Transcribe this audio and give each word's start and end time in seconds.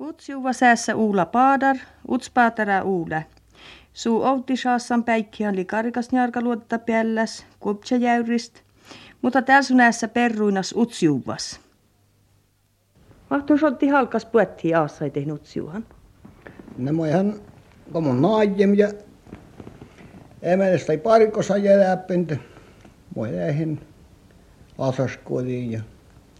Utsjuva 0.00 0.52
säässä 0.52 0.94
uula 0.94 1.26
paadar, 1.26 1.76
utspäätärä 2.10 2.82
uule. 2.82 3.26
Suu 3.92 4.22
outi 4.22 4.56
saassan 4.56 5.04
päikkihan 5.04 5.56
li 5.56 5.64
karikas 5.64 6.12
njarka 6.12 6.40
luotetta 6.40 6.78
pielläs, 6.78 7.46
kuptsa 7.60 7.96
jäyrist, 7.96 8.54
mutta 9.22 9.42
täällä 9.42 10.08
perruinas 10.12 10.74
utsjuvas. 10.76 11.60
Mahtuu 13.30 13.58
sotti 13.58 13.88
halkas 13.88 14.26
puettiin 14.26 14.76
aassa 14.76 15.04
ei 15.04 15.10
tehnyt 15.10 15.34
utsjuhan. 15.34 15.86
No 16.78 16.92
mä 16.92 17.08
ihan 17.08 17.40
komun 17.92 18.22
naajem 18.22 18.74
ja 18.74 18.88
emenestä 20.42 20.92
ei 20.92 20.98
parikossa 20.98 21.56
jääpintä. 21.56 22.36
Mä 23.16 23.28
jäihin 23.28 23.80
asaskuoliin 24.78 25.72
ja 25.72 25.80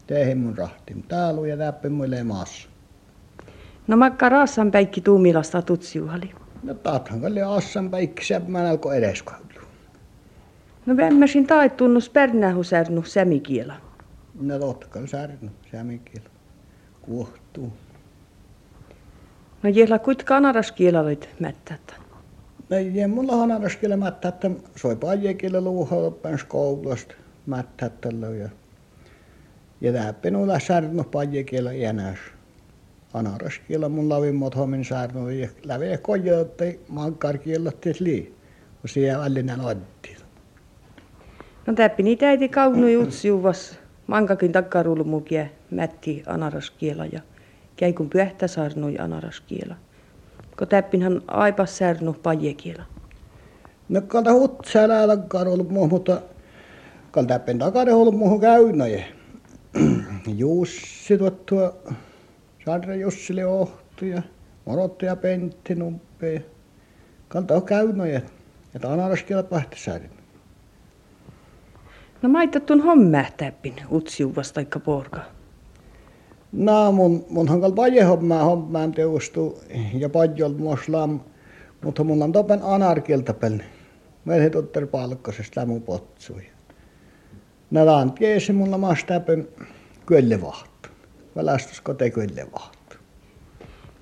tehin 0.06 0.38
mun 0.38 0.58
rahtim 0.58 1.02
täällä 1.02 1.48
ja 1.48 1.58
läpi 1.58 1.88
muille 1.88 2.24
maassa. 2.24 2.68
No 3.88 3.96
makka 3.96 4.28
raassan 4.28 4.70
päikki 4.70 5.00
tuumilasta 5.00 5.62
tutsiuhali. 5.62 6.30
No 6.62 6.74
taathan 6.74 7.20
kalli 7.20 7.42
assan 7.42 7.90
päikki 7.90 8.24
seppään 8.24 8.66
alkoi 8.66 8.96
edes 8.96 9.24
No 10.86 10.96
vemmäsin 10.96 11.46
taittunnus 11.46 12.10
pernähu 12.10 12.62
särnu 12.62 13.02
semikiela. 13.02 13.74
No 14.40 14.58
totkal 14.58 15.06
särnu 15.06 15.50
semikiela. 15.70 16.28
Kuohtuu. 17.02 17.72
No 19.62 19.70
jella 19.70 19.98
kuit 19.98 20.22
kanaraskiela 20.22 21.00
olit 21.00 21.28
mättätä. 21.40 21.94
No 22.70 22.76
ei 22.76 23.06
mulla 23.06 23.32
kanaraskiela 23.32 23.96
mättätä. 23.96 24.50
Soi 24.76 24.96
pajekiela 24.96 25.60
luuhaa 25.60 26.10
päin 26.10 26.38
koulusta 26.48 27.14
mättätä 27.46 28.08
ja 28.38 28.48
ja 29.80 29.92
läppenulla 29.92 30.58
särnu 30.58 31.04
pajekiela 31.04 31.72
enäs 31.72 32.18
anaraskiela 33.14 33.88
mun 33.88 34.08
lavimmat 34.08 34.56
homin 34.56 34.84
särnu 34.84 35.28
ja 35.28 35.48
läve 35.64 35.98
kojotte 35.98 36.78
mankarkiela 36.88 37.72
lii. 38.00 38.34
kun 38.80 38.88
siellä 38.88 39.22
allinen 39.22 39.60
otti. 39.60 40.16
No 41.66 41.74
täppi 41.74 42.02
niitä 42.02 42.28
äiti 42.28 42.48
kaunu 42.48 42.88
jutsiuvas 42.88 43.78
mankakin 44.06 44.52
takkarulmukia 44.52 45.46
mätti 45.70 46.22
anaraskiela 46.26 47.06
ja 47.06 47.20
käy 47.76 47.92
kun 47.92 48.10
pyöhtä 48.10 48.46
sarnui 48.46 48.98
anaraskiela. 48.98 49.74
Kun 50.58 50.68
täppinhän 50.68 51.22
aipas 51.26 51.78
särnu 51.78 52.12
pajekiela. 52.12 52.82
No 53.88 54.00
kalta 54.00 54.32
hutsää 54.32 55.06
takkarulmu, 55.06 55.86
mutta 55.86 56.22
kalta 57.10 57.28
täppin 57.28 57.58
takarulmuhu 57.58 58.38
käynnöjä. 58.38 59.04
Jussi 60.36 61.18
tuottua 61.18 61.76
Sarre 62.68 62.96
Jussille 62.96 63.46
ohtu 63.46 64.04
ja 64.04 64.22
Morotti 64.64 65.06
ja 65.06 65.16
Pentti 65.16 65.74
numpee. 65.74 66.44
Kalta 67.28 67.54
on 67.54 67.62
käynyt 67.62 68.12
ja, 68.12 68.20
että 68.74 68.92
anaraskiela 68.92 69.42
pähtäsäärin. 69.42 70.10
No 72.22 72.28
maitattun 72.28 72.80
hommähtäppin 72.80 73.74
utsiuvas 73.92 74.52
taikka 74.52 74.80
porka. 74.80 75.20
No 76.52 76.92
mun, 76.92 77.26
munhan 77.30 77.60
kal 77.60 77.72
paje 77.72 78.02
hommaa 78.02 78.44
hommaa 78.44 78.88
teustu 78.88 79.60
ja 79.94 80.08
pajol 80.08 80.52
moslam. 80.52 81.20
Mutta 81.84 82.04
mulla 82.04 82.24
on 82.24 82.32
topen 82.32 82.60
anarkielta 82.62 83.34
pelni. 83.34 83.64
Mä 84.24 84.34
en 84.34 84.56
otter 84.56 84.86
palkkasesta 84.86 85.66
potsui. 85.86 86.42
No 87.70 87.86
laan 87.86 88.12
kiesi 88.12 88.52
mulla 88.52 88.78
mastapen 88.78 89.48
kyllevahtu. 90.06 90.77
Valastusko 91.38 91.94
te 91.94 92.10
kyllevahtu. 92.10 92.96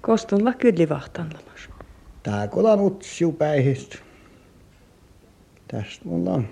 Kostunla 0.01 0.53
kyllivahtanlamas. 0.53 1.69
Tää 2.23 2.49
kolan 2.49 2.81
utsiu 2.81 3.33
päihistä. 3.33 3.99
Tästä 5.69 6.05
mulla 6.05 6.31
on. 6.31 6.49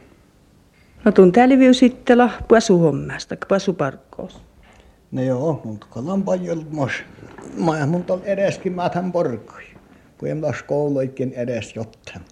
No 1.04 1.12
tun 1.12 1.32
täällä 1.32 1.72
sittela 1.72 2.30
puasuhommasta, 2.48 3.36
puasuparkkoos. 3.48 4.40
No 5.12 5.22
joo, 5.22 5.60
mutta 5.64 5.86
kolan 5.90 6.22
paljon 6.22 6.66
mos. 6.70 6.92
Mä 7.64 7.86
mun 7.86 8.04
tol 8.04 8.18
edeskin 8.24 8.72
mätän 8.72 9.12
porkoi. 9.12 9.62
Kun 10.18 10.28
en 10.28 10.42
las 10.42 10.62
kouluikin 10.62 11.32
edes 11.32 11.76
jotain. 11.76 12.24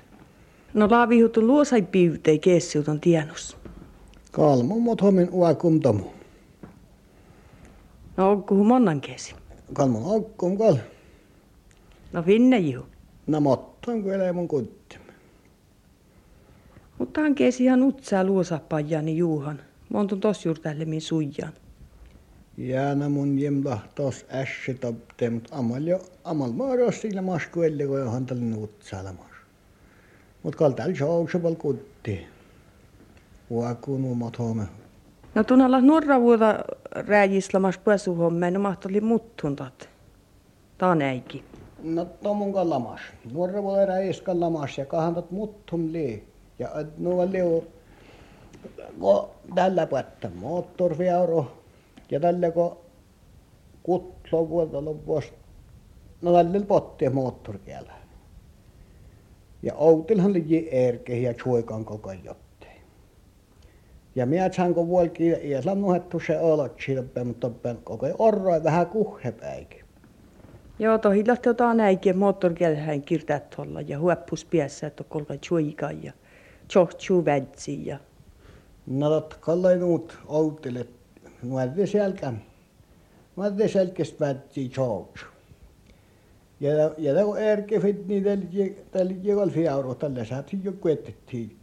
No 0.75 0.88
laavihutun 0.91 1.47
luosai 1.47 1.82
piivtei 1.82 2.38
keessiuton 2.38 3.00
tienus. 3.00 3.56
Kalmu 4.32 4.81
mut 4.81 5.03
homin 5.03 5.28
uakuntamu. 5.31 6.22
No 8.17 8.31
onko 8.31 8.55
monnan 8.55 9.00
kesi? 9.00 9.34
Kalmun 9.73 10.05
aukkum 10.05 10.59
kal. 10.59 10.77
No 12.12 12.23
finne 12.23 12.59
ju. 12.59 12.87
No 13.27 13.41
mottan 13.41 14.03
kyllä 14.03 14.33
mun 14.33 14.49
kutti. 14.49 14.99
Mutta 16.99 17.21
hän 17.21 17.34
kesi 17.34 17.65
ihan 17.65 17.83
utsaa 17.83 18.25
luosapajani 18.25 19.17
juuhan. 19.17 19.61
Montun 19.89 20.21
tos 20.21 20.45
juur 20.45 20.59
tälle 20.59 20.84
min 20.84 21.01
suijan. 21.01 21.53
Jääna 22.56 23.09
mun 23.09 23.39
jemla 23.39 23.78
tos 23.95 24.27
ässi 24.31 24.75
topte, 24.75 25.31
mut 25.31 25.49
amal 25.51 25.87
jo, 25.87 26.01
amal 26.25 26.53
maaros 26.53 27.01
sillä 27.01 27.22
maskuelle, 27.22 27.87
kun 27.87 27.99
johan 27.99 28.27
tälle 28.27 28.56
utsalamas. 28.56 29.33
Mut 30.43 30.56
kal 30.56 30.71
tällä 30.71 30.95
shouksapal 30.95 31.55
kutti. 31.55 32.27
Uakunu 33.51 34.15
mot 34.15 34.39
home. 34.39 34.67
No 35.34 35.44
tunnalla 35.44 35.81
nuorra 35.81 36.20
vuoda 36.20 36.65
rääjislamas 36.91 37.78
puasuhommeen, 37.78 38.54
no 38.54 38.60
mahtoli 38.60 39.00
muttun 39.00 39.56
tat. 39.56 39.88
Taneiki. 40.78 41.44
No 41.82 42.04
to 42.04 42.34
mun 42.34 42.53
kal 42.53 42.70
lamas. 42.70 43.00
Nuorra 43.32 43.62
voi 43.62 43.87
räiskan 43.87 44.41
lamas 44.41 44.78
ja 44.78 44.87
kahantat 44.87 45.31
muttum 45.31 45.92
lii. 45.92 46.25
Ja 46.59 46.69
nuo 46.98 47.32
liu, 47.32 47.65
ko 49.00 49.34
tällä 49.54 49.87
pättä 49.87 50.31
moottorfiauro 50.34 51.53
ja 52.10 52.21
tällä 52.21 52.50
ko 52.50 52.84
kutlo 53.82 54.48
vuotta 54.48 54.84
loppuus. 54.84 55.32
No 56.22 56.32
tällä 56.32 56.66
potti 56.66 57.09
moottorkielä. 57.09 57.92
Ja 59.62 59.75
outilhan 59.75 60.32
liji 60.32 60.69
erke 60.71 61.19
ja 61.19 61.34
chuikan 61.34 61.84
koko 61.84 62.12
jottei. 62.12 62.41
Ja 64.15 64.27
minä 64.27 64.53
sanko 64.53 64.87
vuolki 64.87 65.28
ja 65.28 65.62
sanohettu 65.62 66.21
se 66.27 66.39
olot 66.39 66.81
silpe, 66.87 67.25
mutta 67.25 67.50
koko 67.84 68.06
orroi 68.19 68.65
vähän 68.65 68.87
kuhhepäikin. 68.87 69.84
Joo, 70.78 70.99
to 70.99 71.11
hillat 71.11 71.47
jotain 71.47 71.77
näikin 71.77 72.19
moottorkielhän 72.19 73.03
kirtät 73.03 73.51
tuolla 73.51 73.81
ja 73.81 73.99
huoppus 73.99 74.45
piässä, 74.45 74.87
että 74.87 75.05
kolka 75.05 75.34
chuikan 75.34 76.05
ja 76.05 76.12
tjohtsu 76.69 77.25
vädsi 77.25 77.87
ja 77.87 77.99
No 78.87 79.09
tot 79.11 79.34
kallai 79.34 79.78
nuut 79.78 80.19
outilet. 80.27 80.91
Nuorri 81.43 81.87
selkän. 81.87 82.43
Nuorri 83.37 83.69
selkeäst 83.69 84.21
vädsi 84.21 84.69
tjohtsu. 84.69 85.27
Ja 86.61 86.95
ja 86.99 87.15
det 87.15 87.53
erke 87.53 87.81
fit 87.81 88.06
ni 88.06 88.25
del 88.25 88.41
tällä 88.91 89.15
jekal 89.22 89.51
fiauro 89.51 89.95
tällä 89.95 90.25
saat 90.25 90.53
jo 90.65 90.72
kuetettiin. 90.72 91.56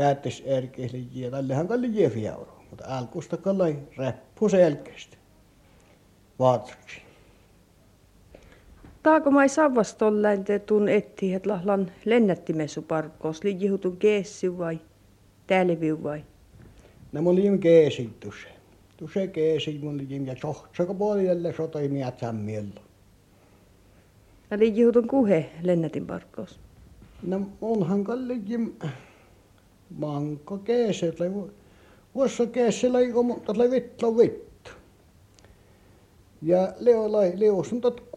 Käyttäis 0.00 0.42
erke 0.46 0.90
ja 1.12 1.30
tällähän 1.30 1.68
kalli 1.68 2.02
je 2.02 2.10
fiauro. 2.10 2.62
Mutta 2.70 2.84
alkusta 2.88 3.36
kallai 3.36 3.76
reppu 3.96 4.48
selkeästi. 4.48 5.16
Vaatsuksi. 6.38 7.02
Taako 9.02 9.30
mai 9.30 9.48
savvas 9.48 9.94
tolläin 9.94 10.44
te 10.44 10.58
tun 10.58 10.88
etti, 10.88 11.34
et 11.34 11.46
lahlan 11.46 11.92
lennättimesu 12.04 12.82
parkkoos, 12.82 13.44
li 13.44 13.56
jihutun 13.60 13.96
keessy 13.96 14.58
vai 14.58 14.80
tälviu 15.46 16.02
vai? 16.02 16.24
No 17.12 17.22
mun 17.22 17.36
lim 17.36 17.58
keesi 17.58 18.10
tuse. 18.20 18.48
Keesi 19.32 19.78
mun 19.82 19.98
lim 19.98 20.26
ja 20.26 20.36
sohtsaka 20.40 20.94
puolelle 20.94 21.52
sotoi 21.52 21.88
miät 21.88 22.18
sammiello. 22.18 22.80
Ja 24.50 24.58
kuhe 25.10 25.50
lennätin 25.62 26.06
parkkoos. 26.06 26.60
No 27.22 27.40
munhan 27.60 28.04
kalli 28.04 28.42
jim 28.46 28.72
manko 29.98 30.58
keesi, 30.58 31.12
tai 31.12 31.32
vuossa 32.14 32.46
keesi 32.46 32.88
lai 32.88 33.12
mutta 33.12 33.58
lai 33.58 33.70
vitlo 33.70 34.16
vittu. 34.16 34.70
Ja 36.42 36.72
leo 36.78 37.12
lai 37.12 37.32
leo 37.36 37.64
sun 37.64 37.80
tot 37.80 38.10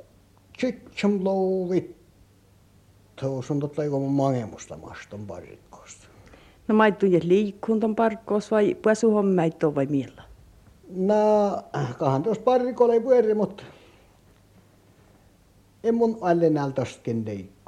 Tsitsam 0.58 1.24
louvit. 1.24 1.96
Tuossa 3.16 3.54
on 3.54 3.60
totta 3.60 3.84
joku 3.84 4.00
mangemusta 4.00 4.78
maston 4.78 5.28
parikkosta. 5.28 6.08
No 6.68 6.76
maittu 6.76 7.06
ja 7.06 7.20
liikkuntan 7.24 7.96
parkkoos 7.96 8.52
vai 8.52 8.76
puasuhommaitto 8.76 9.76
vai 9.76 9.86
millä? 9.86 10.24
No, 10.90 11.64
kahan 11.98 12.24
tuossa 12.24 12.44
parikolla 12.44 12.94
ei 12.94 13.02
pyöri, 13.02 13.34
mutta 13.34 13.64
en 15.84 15.96
mun 15.96 16.18
alle 16.22 16.50
näältästäkin 16.50 17.26
liikku. 17.26 17.63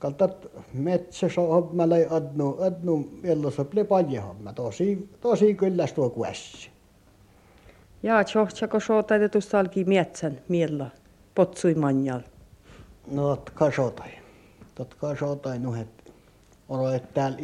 ka 0.00 0.10
tat 0.10 0.46
metsässä 0.72 1.40
hommalla 1.40 1.96
ei 1.96 2.06
adnu, 2.10 2.56
adnu 2.60 3.08
milloin 3.22 3.54
oli 3.58 3.84
paljon 3.84 4.24
homma, 4.24 4.52
tosi, 4.52 5.08
tosi 5.20 5.54
kyllästyi 5.54 6.10
kuessi. 6.10 6.70
Ja 8.02 8.24
tjohtsako 8.24 8.80
sotai 8.80 9.28
tuossa 9.28 9.58
alki 9.58 9.84
metsän 9.84 10.40
miellä, 10.48 10.90
potsui 11.34 11.74
manjal. 11.74 12.20
No, 13.10 13.36
totka 13.36 13.70
sotai. 13.76 14.10
Totka 14.74 15.16
sotai, 15.16 15.58
no 15.58 15.74
et, 15.74 16.12
olo, 16.68 16.90
et 16.92 17.14
täällä 17.14 17.38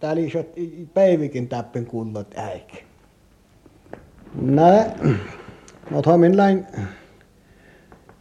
täällä 0.00 0.22
isot 0.22 0.46
päivikin 0.94 1.48
täppin 1.48 1.86
kunnot 1.86 2.34
äik. 2.36 2.74
Nä, 4.34 4.90
no, 5.90 6.18
minä 6.18 6.36
lain 6.36 6.66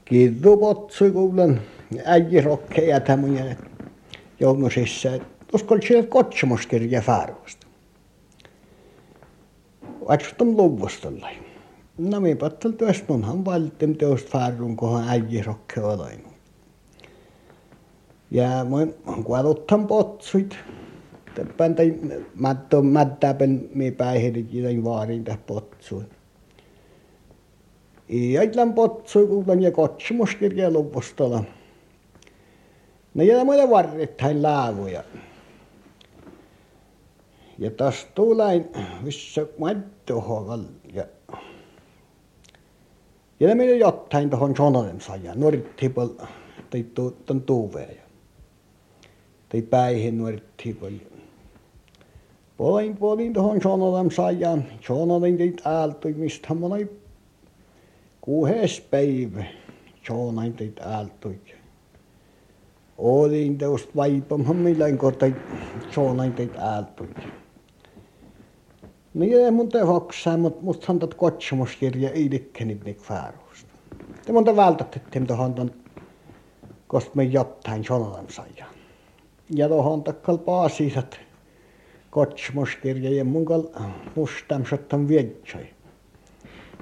kiitu 0.06 0.58
potsui 0.58 1.12
kuulen. 1.12 1.62
Äijä 2.06 2.42
rokkeja 2.42 3.00
tämmöinen 3.00 3.58
jongosissa. 4.40 5.10
Uskon, 5.54 5.78
että 5.78 5.88
siellä 5.88 6.08
kotsomuskirja 6.08 7.02
faarusta. 7.02 7.68
Vatsuttam 10.08 10.48
luvustolla. 10.58 11.30
No 11.98 12.20
minä 12.20 12.36
pattel 12.36 12.72
tuosta 12.72 13.04
munhan 13.08 13.46
valttim 13.46 13.96
tuosta 13.96 14.30
faarun 14.30 14.76
kohan 14.76 15.10
äijä 15.10 15.44
rokke 15.44 15.82
olain. 15.82 16.24
Ja 18.32 18.66
mun 18.70 19.24
kuoluttam 19.24 19.88
potsuit. 19.88 20.56
Täppän 21.36 21.76
tai 21.76 21.96
matto 22.36 22.82
mättäpen 22.82 23.70
mi 23.74 23.92
päihirit 23.92 24.54
jotain 24.54 24.84
vaarin 24.84 25.24
täh 25.24 25.40
potsuin. 25.48 26.06
Iäitlän 28.10 28.74
potsui 28.74 29.28
kuulen 29.28 29.62
ja 29.62 29.72
kotsomuskirja 29.72 30.72
luvustolla. 30.72 31.44
Ja 33.16 33.46
muille 33.46 33.70
varrittain 33.70 34.44
laavuja. 34.44 35.04
Ja 37.60 37.72
taas 37.72 38.08
tuulain, 38.16 38.70
missä 39.02 39.48
mattohogal 39.58 40.64
ja 40.94 41.06
ja 43.40 43.48
ne 43.48 43.56
meni 43.56 43.80
jotain 43.80 44.30
tuohon 44.30 44.56
sononen 44.58 45.02
saja, 45.02 45.36
nuorittipol, 45.36 46.08
tai 46.70 46.86
tuon 47.26 47.42
tuuveen. 47.42 47.98
Tai 49.50 49.62
päihin 49.62 50.18
nuorittipol. 50.18 50.92
Polin 52.58 52.98
polin 52.98 53.34
tuohon 53.34 53.62
sononen 53.62 54.12
sajaan, 54.12 54.66
sononen 54.88 55.38
teit 55.38 55.62
aaltui, 55.66 56.14
mistä 56.14 56.54
monai 56.54 56.88
kuuhes 58.22 58.82
päivä, 58.82 59.44
sononen 60.08 60.54
teit 60.54 60.80
aaltui. 60.80 61.40
Olin 62.98 63.58
tuosta 63.58 63.92
vaipamhan 63.96 64.56
milloin 64.56 64.98
kohta 64.98 65.26
sononen 65.92 66.34
teit 66.34 66.58
aaltui. 66.58 67.08
No 69.14 69.26
jää 69.26 69.52
mun 69.52 69.70
te 69.70 69.80
hoksaa, 69.80 70.38
mut 70.38 70.62
mustahan 70.62 71.00
tot 71.00 71.14
kotsomuskirja 71.14 72.10
ei 72.10 72.30
likkeni 72.32 72.80
nik 72.86 73.00
faarusta. 73.00 73.74
Te 74.26 74.34
monta 74.34 74.56
vältätettiin 74.56 75.28
tohon 75.28 75.54
ton, 75.54 75.72
kost 76.88 77.16
me 77.16 77.24
jotain 77.24 77.84
sonolan 77.84 78.26
saja. 78.30 78.66
Ja 79.56 79.70
tohon 79.70 80.04
takkal 80.04 80.38
paasisat 80.38 81.20
kotsomuskirja 82.10 83.10
ja 83.10 83.26
mun 83.26 83.46
kal 83.46 83.64
sottan 84.70 85.08
vietsoi. 85.08 85.73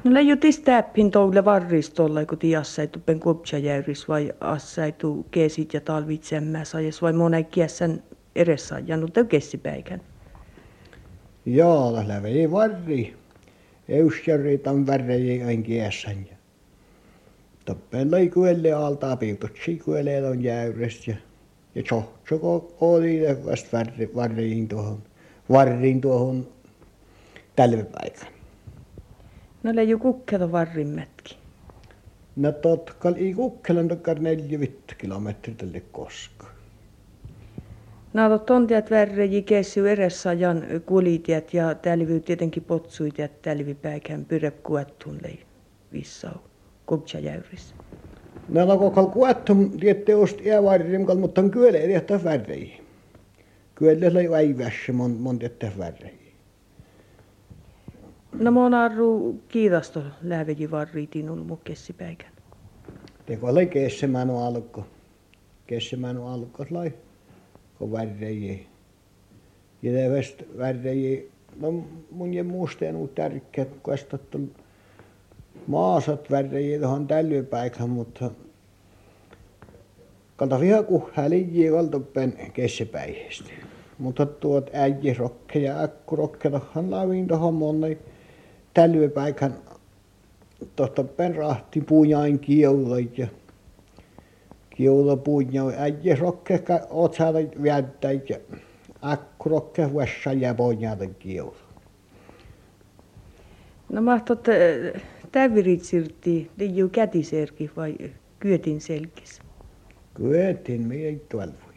No 0.03 0.13
leijutis 0.13 0.59
täppin 0.59 1.11
toulle 1.11 1.45
varristolla, 1.45 2.25
kun 2.25 2.37
tiassaitu 2.37 2.99
pen 2.99 3.19
kupsajäyris 3.19 4.07
vai 4.07 4.33
assaitu 4.39 5.25
keesit 5.31 5.73
ja 5.73 5.81
talvitsemmä 5.81 6.63
sajas 6.63 7.01
vai 7.01 7.13
monen 7.13 7.45
kiesän 7.45 8.03
edessä 8.35 8.81
ja 8.85 8.97
no 8.97 9.07
kessipäikän. 9.29 10.01
Joo, 11.45 12.03
lävei 12.07 12.51
varri. 12.51 13.15
Eusjärri 13.89 14.57
tan 14.57 14.87
värrejä 14.87 15.47
ain 15.47 15.63
kiesän. 15.63 16.25
Ja 16.31 16.37
toppen 17.65 18.11
lai 18.11 18.29
kuelle 18.29 18.73
alta 18.73 19.15
piututsi 19.15 19.81
kuelle 19.85 20.27
on 20.27 20.43
jäyres 20.43 21.07
ja 21.07 21.15
ja 21.75 21.83
tsohtsoko 21.83 22.73
oli 22.81 23.21
vast 23.45 23.73
varri, 23.73 24.11
varriin 24.15 24.67
tuohon, 24.67 25.03
varriin 25.51 26.01
tuohon 26.01 26.47
talvipaikan. 27.55 28.40
No 29.63 29.75
leiju 29.75 29.99
kukkelo 29.99 30.51
varrimmetkin. 30.51 31.37
No 32.35 32.51
totkal 32.51 33.15
i 33.17 33.33
kukkelan 33.33 33.87
takkar 33.87 34.19
neljä 34.19 34.59
vittu 34.59 34.93
kilometriä 34.97 35.55
tälle 35.55 35.81
koskaan. 35.91 36.51
No 38.13 38.37
tontiat 38.39 38.91
värreji 38.91 39.41
kessu 39.41 39.83
jan 40.39 40.63
kulitiet 40.85 41.53
ja 41.53 41.75
tälvy 41.75 42.19
tietenkin 42.19 42.63
potsuitiet 42.63 43.41
tälvipäikän 43.41 44.25
pyrep 44.25 44.63
kuettun 44.63 45.19
lei 45.23 45.39
vissau 45.93 46.37
jäyris. 47.19 47.75
No 48.49 48.65
no 48.65 48.77
kokal 48.77 49.05
kuettum 49.05 49.79
tiette 49.79 50.15
ost 50.15 50.39
kal 51.07 51.17
mutta 51.17 51.41
on 51.41 51.51
kyllä 51.51 51.77
edehtä 51.77 52.23
värreji. 52.23 52.81
Kyllä 53.75 54.13
lei 54.13 54.29
väivässä 54.29 54.93
mon 54.93 55.11
mon 55.11 55.39
tiette 55.39 55.71
värreji. 55.77 56.20
No 58.39 58.51
mon 58.51 58.73
arru 58.73 59.39
kiidasto 59.47 60.03
läveji 60.23 60.71
varriitin 60.71 61.29
ulmu 61.29 61.55
kessipäikän. 61.55 62.31
Teko 63.25 63.55
lei 63.55 63.67
kessemänu 63.67 64.37
alko. 64.37 64.85
Kessemänu 65.67 66.27
alko 66.27 66.65
lai 66.69 66.93
kun 67.81 67.91
värrejiä. 67.91 68.59
Ja 69.81 69.91
ne 69.91 70.09
vest 70.09 70.43
värrejiä, 70.57 71.21
no 71.59 71.83
mun 72.11 72.33
ja 72.33 72.43
muisteen 72.43 72.95
on 72.95 73.09
tärkeät, 73.09 73.69
kun 73.83 73.93
estattu 73.93 74.39
maasat 75.67 76.31
värrejiä 76.31 76.79
tuohon 76.79 77.07
tällöpäikään, 77.07 77.89
mutta 77.89 78.31
kalta 80.35 80.59
viha 80.59 80.83
kuhaa 80.83 81.29
liijiä 81.29 81.71
valtoppen 81.71 82.33
kessepäihestä. 82.53 83.49
Mutta 83.97 84.25
tuot 84.25 84.69
äijärokke 84.73 85.59
ja 85.59 85.79
äkkurokke 85.83 86.49
tuohon 86.49 86.91
laviin 86.91 87.27
tuohon 87.27 87.53
monnai 87.53 87.97
tällöpäikään 88.73 89.55
tuosta 90.75 91.03
penrahti 91.03 91.81
puujain 91.81 92.39
kieuloit 92.39 93.17
ja 93.17 93.27
on 95.63 95.73
äijä 95.77 96.15
rokkehka 96.15 96.79
otsalla 96.89 97.39
väättäit 97.63 98.29
ja 98.29 98.37
akkurokke 99.01 99.95
vessa 99.95 100.33
ja 100.33 100.53
ponjata 100.53 101.07
kiulu. 101.07 101.55
No 103.89 104.01
mahtot 104.01 104.47
tävirit 105.31 105.83
sirtti, 105.83 106.51
liiu 106.57 106.89
kätiserki 106.89 107.71
vai 107.75 107.95
kyötin 108.39 108.81
selkis? 108.81 109.41
Kyötin, 110.13 110.87
me 110.87 110.95
ei 110.95 111.21
tuolla 111.29 111.53
voi. 111.65 111.73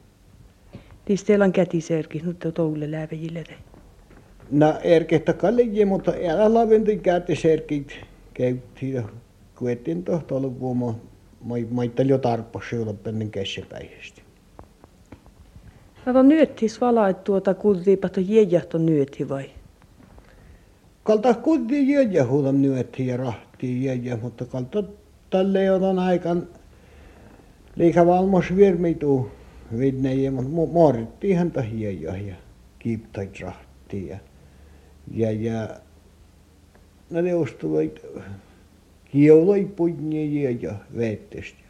Tis 1.04 1.24
teillä 1.24 1.44
on 1.44 1.52
kätiserki, 1.52 2.22
nyt 2.24 2.44
on 2.44 2.52
toulle 2.52 2.90
lävejille 2.90 3.44
No 4.50 4.74
erkehtä 4.82 5.32
kallikin, 5.32 5.88
mutta 5.88 6.12
älä 6.28 6.54
laventin 6.54 7.00
kätiserkit 7.00 7.92
käyttiin. 8.34 9.04
Kyötin 9.58 10.04
tohtolla 10.04 10.60
vuomo 10.60 10.96
maittel 11.70 12.08
jo 12.08 12.18
tarpposi 12.18 12.76
ennen 13.06 13.30
kesäpäivästä. 13.30 14.22
No 16.06 16.22
nyöttis 16.22 16.80
valait 16.80 17.24
tuota 17.24 17.54
kultiipato 17.54 18.20
jäjähto 18.20 18.78
nyöti 18.78 19.28
vai? 19.28 19.50
Kalta 21.02 21.34
kulti 21.34 21.88
jäjähuudam 21.88 22.56
nyöti 22.56 23.06
ja 23.06 23.16
rahti 23.16 23.84
jäjä, 23.84 24.18
mutta 24.22 24.44
kalta 24.44 24.84
tälle 25.30 25.70
on 25.70 25.98
aikan 25.98 26.48
liika 27.76 28.06
valmos 28.06 28.56
virmitu 28.56 29.30
vidneje, 29.78 30.30
mutta 30.30 30.50
morittiinhan 30.72 31.50
tahia 31.50 31.90
ja 31.90 32.34
kiiptait 32.78 33.40
rahti 33.40 34.08
ja 35.10 35.30
ja 35.30 35.68
ne 37.10 37.34
ustuvat 37.34 38.00
kioloi 39.04 39.64
punnia 39.76 40.50
ja 40.60 40.74
veettästi. 40.96 41.64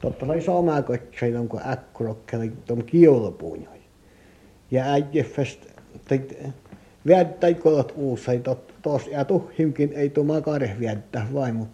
Totta 0.00 0.26
sai 0.26 0.42
sama 0.42 0.82
kotsain 0.82 1.36
on 1.36 1.48
kun 1.48 1.60
äkkurokkeli 1.66 2.52
tom 2.66 2.84
kiolopuunjoi. 2.84 3.80
Ja 4.70 4.84
äijäfäst 4.84 5.66
teit 6.08 6.38
väättäi 7.08 7.54
kolot 7.54 7.92
uusai 7.96 8.38
tot 8.38 8.74
tos 8.82 9.06
ja 9.06 9.24
tuhimkin 9.24 9.92
ei 9.92 10.10
tuo 10.10 10.24
makare 10.24 10.76
väättää 10.80 11.26
vain 11.34 11.54
mut 11.54 11.68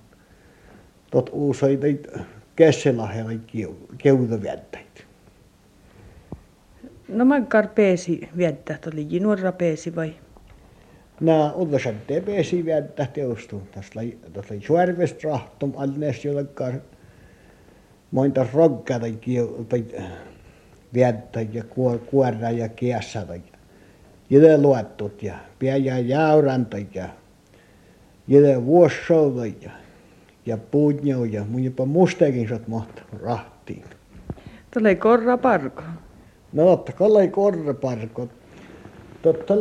tot 1.11 1.31
uusai 1.33 1.77
teit 1.77 2.09
kesselahella 2.57 3.33
keuta 3.99 4.43
väättäit. 4.43 5.07
No 7.09 7.25
makkar 7.25 7.69
peesi 7.69 8.29
viettää, 8.37 8.79
oli 8.87 9.21
nuora 9.21 9.53
peesi 9.53 9.97
vai? 9.97 10.15
Nämä 11.21 11.53
ulkosäteen 11.53 12.23
pesivät 12.23 12.95
teostuu. 13.13 13.63
Tässä 13.71 14.01
oli, 14.01 14.19
tässä 14.33 14.55
oli 14.55 14.63
suorvesta 14.63 15.29
rahtum 15.29 15.73
alnees 15.77 16.25
jollekkaan 16.25 16.83
monta 18.11 18.47
roggaa 18.53 18.99
tai, 19.01 19.19
tai 19.69 19.85
viettää 20.95 21.47
ja 21.53 21.65
kuorra 22.11 22.51
ja 22.51 22.69
kiessä 22.69 23.25
tai 23.25 23.43
jede 24.31 24.59
luottut 24.59 25.23
ja 25.23 25.35
pian 25.59 25.85
ja 25.85 25.99
jäyräntä 25.99 26.77
ja 26.95 27.09
jede 28.29 28.65
vuossoudut 28.65 29.63
ja 29.63 29.71
ja 30.47 30.57
puutnjau 30.57 31.25
ja 31.25 31.45
mun 31.45 31.65
jopa 31.65 31.87
musteekin 31.87 32.49
sot 32.49 32.69
mahtaa 32.69 33.05
rahtiin. 33.23 33.85
Tulee 34.75 34.95
korra 34.95 35.39
parko. 35.39 35.83
No 36.53 36.65
totta 36.65 36.93
kallai 36.93 37.29
korra 37.29 37.75
parko. 37.75 38.29
Totta 39.27 39.55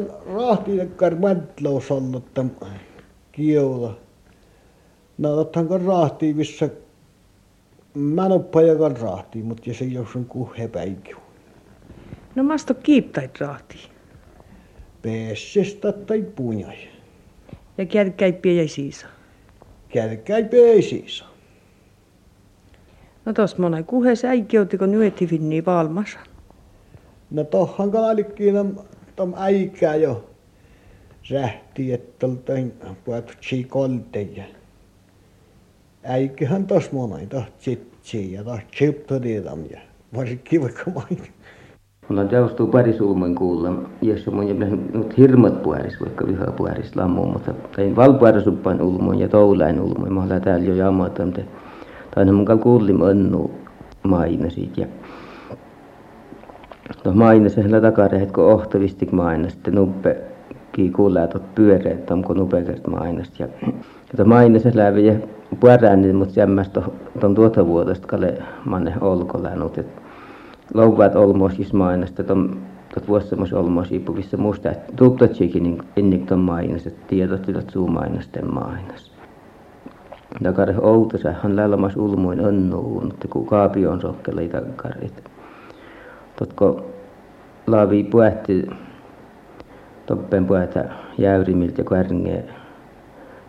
kiolla. 3.32 3.98
No 5.18 5.36
tottahan 5.36 5.70
kan 5.70 5.82
rahtiin 5.82 6.38
missä 6.38 6.70
Mänoppa 7.94 8.62
ja 8.62 8.76
kan 8.76 8.98
rahtiin, 8.98 9.46
mutta 9.46 9.74
se 9.74 9.86
jos 9.86 10.16
on 10.16 10.26
kuhe 10.26 10.68
päikiu. 10.68 11.18
No 12.36 12.44
masto 12.44 12.74
kiiptait 12.74 13.40
rahti. 13.40 13.78
Peessestä 15.02 15.92
tai 15.92 16.22
punjai. 16.36 16.78
Ja 17.78 17.86
kärkkäippiä 17.86 18.54
jäi 18.54 18.68
siisa. 18.68 19.08
Kärkkäi 19.90 20.44
peesiisa. 20.44 21.26
No 23.26 23.34
tos 23.34 23.58
mona 23.58 23.84
kuhe 23.84 24.16
säikiuti, 24.16 24.78
kun 24.78 24.92
nyeti 24.92 25.28
finni 25.28 25.66
valmasa. 25.66 26.20
No 27.32 27.44
tohhan 27.44 27.92
kaalikkiin 27.92 28.58
on 28.58 28.86
tom 29.16 29.34
äikää 29.38 29.96
jo 29.96 30.24
rähti, 31.32 31.94
että 31.94 32.26
oltain 32.26 32.74
puhutsi 33.06 33.64
kolteja. 33.64 34.44
Äikähän 36.04 36.68
tos 36.68 36.92
monai, 36.92 37.26
toh 37.26 37.48
tsitsi 37.58 38.34
ja 38.34 38.44
toh 38.44 38.60
tsiptodiidam 38.72 39.60
ja 39.72 39.80
varsinkin 40.16 40.62
vaikka 40.62 40.92
maini. 40.92 41.32
Mulla 42.10 42.26
teostuu 42.26 42.68
pari 42.68 42.94
sulmoin 42.94 43.36
kuulla, 43.36 43.74
jos 44.02 44.28
mun 44.28 44.60
nyt 44.94 45.18
hirmat 45.18 45.64
puoris, 45.64 46.02
vaikka 46.02 46.28
viha 46.28 46.46
puoris 46.46 46.96
lammuun, 46.96 47.34
mutta 47.34 47.54
tein 47.76 47.96
valpuarasuppan 47.96 48.82
ulmoin 48.82 49.20
ja 49.20 49.28
toulain 49.28 49.82
ulmoin. 49.82 50.14
Mä 50.14 50.24
olen 50.24 50.42
täällä 50.42 50.66
jo 50.66 50.76
jamata, 50.76 51.26
mutta 51.26 51.42
tain 52.16 52.36
mun 52.36 52.46
kal 52.46 52.58
kuullim 52.58 53.02
annu 53.02 53.52
maina 54.04 54.50
siitä. 54.50 54.88
Ja 56.90 57.12
no 57.12 57.26
hänellä 57.58 57.82
takarehet, 57.82 58.32
kun 58.32 58.44
ohtavistik 58.44 59.12
maina, 59.12 59.50
sitten 59.50 59.76
nuppe 59.76 60.18
kii 60.72 60.90
kuulee 60.90 61.28
tot 61.28 61.56
pyöreet, 61.56 62.12
onko 62.12 62.34
nupekert 62.34 62.88
mainasta. 62.88 63.44
Ja, 63.44 63.48
ja 64.18 64.26
maina 64.26 64.60
se 64.60 64.72
läpi 64.76 65.06
ja 65.06 65.14
puoräännin, 65.60 66.16
mutta 66.16 66.40
jämmästä 66.40 66.82
tuon 67.20 67.36
tuota 67.36 67.68
vuodesta 67.68 68.08
kalle 68.08 68.38
manne 68.66 68.94
olkolänut, 69.02 69.78
että 69.78 70.02
louvat 70.74 71.16
olmosis 71.16 71.74
mainasta 71.74 72.24
tom 72.24 72.50
tot 72.94 73.08
vuossamas 73.08 73.54
olmosi 73.54 74.00
puvissa 74.00 74.38
musta 74.38 74.72
että 74.72 74.94
tuptatsikin 74.96 75.64
niin 75.64 75.82
ennen 75.98 76.26
ton 76.26 76.40
mainas 76.40 76.88
että 76.88 77.08
tiedot 77.08 77.42
tilat 77.42 77.70
suu 77.70 77.88
mainasten 77.88 78.54
mainas 78.54 79.12
takare 80.44 80.76
outosa 80.82 81.34
hän 81.44 81.56
lällamas 81.56 81.98
ulmuin 81.98 82.46
annuun 82.46 83.12
että 83.14 83.28
kun 83.28 83.46
kaapi 83.46 83.88
on 83.88 84.02
sokkeli 84.02 84.48
takarit 84.50 85.24
totko 86.36 86.86
laavi 87.68 88.04
puhti 88.04 88.68
toppen 90.06 90.46
puhta 90.46 90.84
jäyrimiltä 91.18 91.84
kärnge 91.84 92.44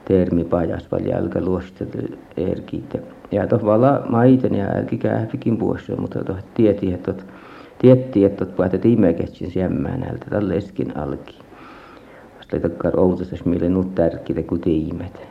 termi 0.05 0.45
pajas 0.45 0.93
val 0.93 1.05
jälkä 1.05 1.41
luostet 1.41 1.99
erkiitä 2.37 2.99
ja 3.33 3.47
tuossa 3.47 3.67
vala 3.67 4.03
maiten 4.09 4.55
ja 4.55 4.67
älki 4.67 4.99
kähvikin 4.99 5.57
puossa, 5.57 5.97
mutta 5.97 6.25
tuossa 6.25 6.47
tieti, 6.55 6.93
että 6.93 7.15
tietti, 7.79 8.25
että 8.25 8.45
tuot 8.45 8.57
puhutat 8.57 8.85
imeketsin 8.85 9.51
siemmään 9.51 10.01
näiltä 10.01 10.27
tällä 10.31 10.55
eskin 10.55 10.97
alki. 10.97 11.39
Ei 12.53 12.61
takkar 12.61 13.01
outasas 13.01 13.45
mille 13.45 13.69
nuut 13.69 13.95
tärkitä 13.95 14.43
kuin 14.43 14.61
tiimet. 14.61 15.27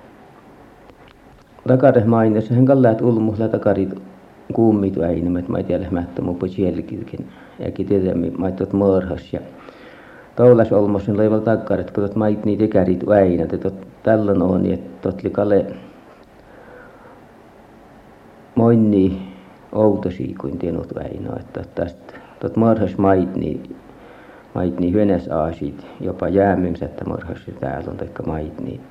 Mainessa 2.05 2.53
hän 2.53 2.65
kallat 2.65 3.01
ulmuhla 3.01 3.47
takarit 3.47 4.01
kuummit 4.53 4.99
väinämät, 4.99 5.49
mä 5.49 5.57
ei 5.57 5.63
tiedä, 5.63 5.85
että 6.01 6.21
mä 6.21 6.33
po 6.33 6.47
sielläkin. 6.47 7.05
Eikä 7.59 7.83
tiedä, 7.83 8.13
mä 8.37 8.51
tuot 8.51 8.73
mörhas 8.73 9.33
ja 9.33 9.39
toulas 10.35 10.71
olmos, 10.71 11.07
niin 11.07 11.17
leival 11.17 11.39
takkarit, 11.39 11.91
kun 11.91 12.03
tuot 12.03 12.15
mait 12.15 12.45
niitä 12.45 12.63
ikärit 12.63 13.07
väinät, 13.07 13.53
että 13.53 13.71
tällöin 14.03 14.41
on, 14.41 14.65
että 14.65 15.01
tuot 15.01 15.23
li 15.23 15.29
kale 15.29 15.65
monni 18.55 19.35
outosi 19.71 20.35
kuin 20.41 20.57
tienut 20.57 20.95
Väinö, 20.95 21.29
että 21.39 21.63
tästä 21.75 22.13
tot 22.39 22.55
marhas 22.55 22.97
mait 22.97 23.35
niin 23.35 23.75
mait 24.55 24.79
niin 24.79 24.93
hyönes 24.93 25.27
aasit, 25.27 25.85
jopa 25.99 26.27
jäämyns, 26.27 26.81
että 26.81 27.05
marhas 27.05 27.37
täällä 27.59 27.91
on 27.91 27.97
taikka 27.97 28.23
mait 28.23 28.61
niin 28.61 28.81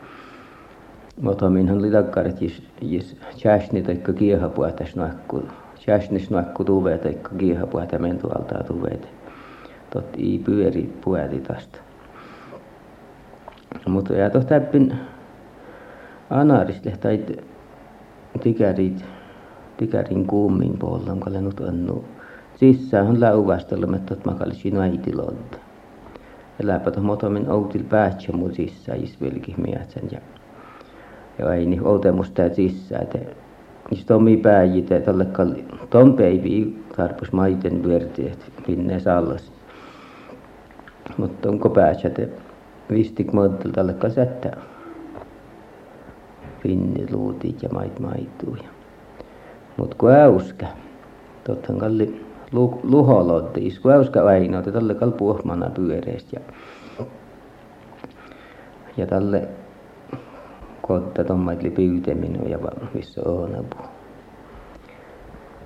oli 1.77 1.91
takkaret 1.91 2.43
jis, 2.43 2.63
jis 2.81 3.17
tjäsni 3.43 3.83
taikka 3.83 4.13
kiehapuhtas 4.13 4.97
nakku, 4.97 5.43
tjäsnis 5.85 6.31
nakku 6.31 6.65
tuve 6.65 6.99
taikka 6.99 7.31
kiehapuhta 7.39 7.99
mentu 7.99 8.29
altaa 8.29 8.63
tuvet. 8.63 9.09
Tot 9.91 10.15
ei 10.19 10.41
pyöri 10.45 10.95
puhti 11.05 11.41
tästä. 11.41 11.79
Mutta 13.87 14.15
ja 14.15 14.31
tohta 14.31 14.49
täppin 14.49 14.95
anarist 16.31 16.85
lehtait 16.85 17.45
tikärit 18.43 19.05
tikärin 19.77 20.27
kuumin 20.27 20.79
puolella, 20.79 21.13
kun 21.13 21.29
olen 21.29 21.45
nyt 21.45 21.61
annu. 21.61 22.05
Sisään 22.57 23.07
on 23.07 23.21
läuvastella, 23.21 23.97
että 23.97 24.17
makalisin 24.25 24.77
äitilolta. 24.77 25.59
Eläpä 26.61 26.91
tuohon 26.91 27.07
motomin 27.07 27.51
outil 27.51 27.83
päätsä 27.89 28.33
mun 28.33 28.55
sisään, 28.55 29.05
isvilki 29.05 29.55
mietsen. 29.57 30.03
Ja, 30.13 30.19
ja 31.39 31.55
ei 31.55 31.67
niin 31.67 31.87
outemusta 31.87 32.43
sisään. 32.55 33.03
Että 33.03 33.19
jos 33.91 34.05
tomi 34.05 34.37
pääjitä, 34.37 35.01
tälle 35.01 35.25
kalli, 35.25 35.65
ton 35.91 36.15
päivi 36.15 36.85
tarpus 36.97 37.33
maiten 37.33 37.81
pyörti, 37.81 38.27
että 38.27 38.45
minne 38.69 39.01
sallas. 39.01 39.53
Mutta 41.17 41.49
onko 41.49 41.69
päätsä, 41.71 42.09
että 42.09 42.23
vistik 42.91 43.33
tälle 43.73 43.93
kalli 43.93 44.15
sättää. 44.15 44.57
Finni 46.61 47.07
luutit 47.13 47.63
ja 47.63 47.69
mait 47.73 48.01
maituja. 48.01 48.69
Mut 49.77 49.95
kun 49.95 50.11
äyskä, 50.11 50.67
tottahan 51.45 51.81
kalli 51.81 52.25
luholotti, 52.83 53.67
isku 53.67 53.89
äyskä 53.89 54.25
väinö, 54.25 54.63
tälle 54.63 54.95
kal 54.95 55.11
puhmana 55.11 55.71
pyöreest 55.71 56.33
ja, 56.33 56.41
ja 58.97 59.07
tälle 59.07 59.49
kotta 60.87 61.25
tommaitli 61.25 61.71
pyyteminen 61.71 62.51
ja 62.51 62.59
missä 62.95 63.21
on 63.25 63.55
apu. 63.55 63.89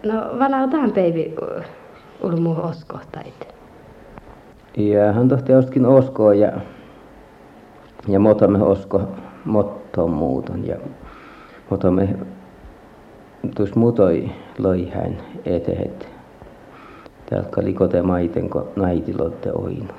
No 0.07 0.39
valautaan 0.39 0.93
peivi 0.93 1.35
ulmu 2.23 2.55
oskohtait. 2.63 3.55
Ja 4.77 5.13
hän 5.13 5.29
tohti 5.29 5.55
ostkin 5.55 5.87
oskoa 5.87 6.35
ja, 6.35 6.53
ja 8.09 8.19
motamme 8.21 8.63
osko 8.63 9.03
mottoon 9.45 10.11
muuton 10.11 10.67
ja 10.67 10.77
motamme 11.71 12.09
tuossa 13.57 13.81
mutoi 13.81 14.31
loihän 14.59 15.17
etehet. 15.45 16.09
Täältä 17.31 17.65
likote 17.65 18.03
maiten, 18.03 18.51
kun 18.51 18.69
naitilotte 18.77 19.53
oinui. 19.53 19.99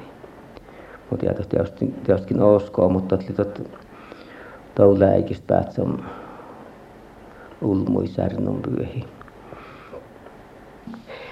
Mutta 1.09 1.25
ja 1.25 1.33
tietysti 1.33 2.35
oskoa, 2.39 2.89
mutta 2.89 3.17
oli 4.79 4.91
tot 4.91 5.00
touläikistä 5.00 5.43
päätsam 5.48 5.98
ulmui 7.62 8.05
pyöhi. 8.62 9.05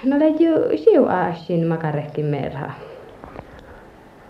No 0.04 0.18
lejy 0.18 0.76
siu 0.76 1.06
aasin 1.06 1.66
makarehkin 1.66 2.24
merha. 2.24 2.70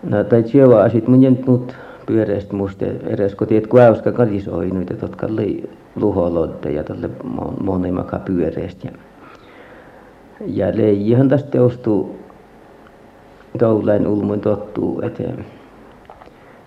No 0.02 0.24
tai 0.24 0.42
siu 0.42 0.72
aasit 0.72 1.08
mun 1.08 1.22
jentut 1.22 1.74
pyöreästä 2.06 2.56
musta 2.56 2.84
edes 2.84 3.34
kun 3.34 3.46
tiedät 3.46 3.66
kuauska 3.66 4.12
kalisoinuita, 4.12 4.94
jotka 5.02 5.26
oli 5.26 5.70
luholodde 5.96 6.70
ja 6.70 6.84
tälle 6.84 7.10
monimaka 7.62 8.18
pyöreästä. 8.18 8.88
Ja, 8.88 8.92
ja 10.46 10.76
leijihan 10.76 11.28
tästä 11.28 11.50
teostuu 11.50 12.16
toulain 13.58 14.06
ulmuin 14.06 14.40
tottuu 14.40 15.00
eteen. 15.00 15.57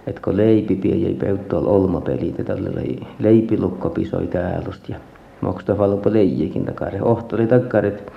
Et 0.07 0.19
kun 0.19 0.37
leipi 0.37 0.75
pie 0.75 0.95
ei 1.07 1.13
peuttool 1.13 1.65
olmapelit 1.65 2.37
ja 2.37 2.43
tälle 2.43 2.97
leipilukko 3.19 3.89
pisoi 3.89 4.27
täälust 4.27 4.89
ja 4.89 4.95
moksta 5.41 5.77
valpo 5.77 6.13
leijikin 6.13 6.65
takare. 6.65 7.01
Ohtoli 7.01 7.47
takaret 7.47 8.11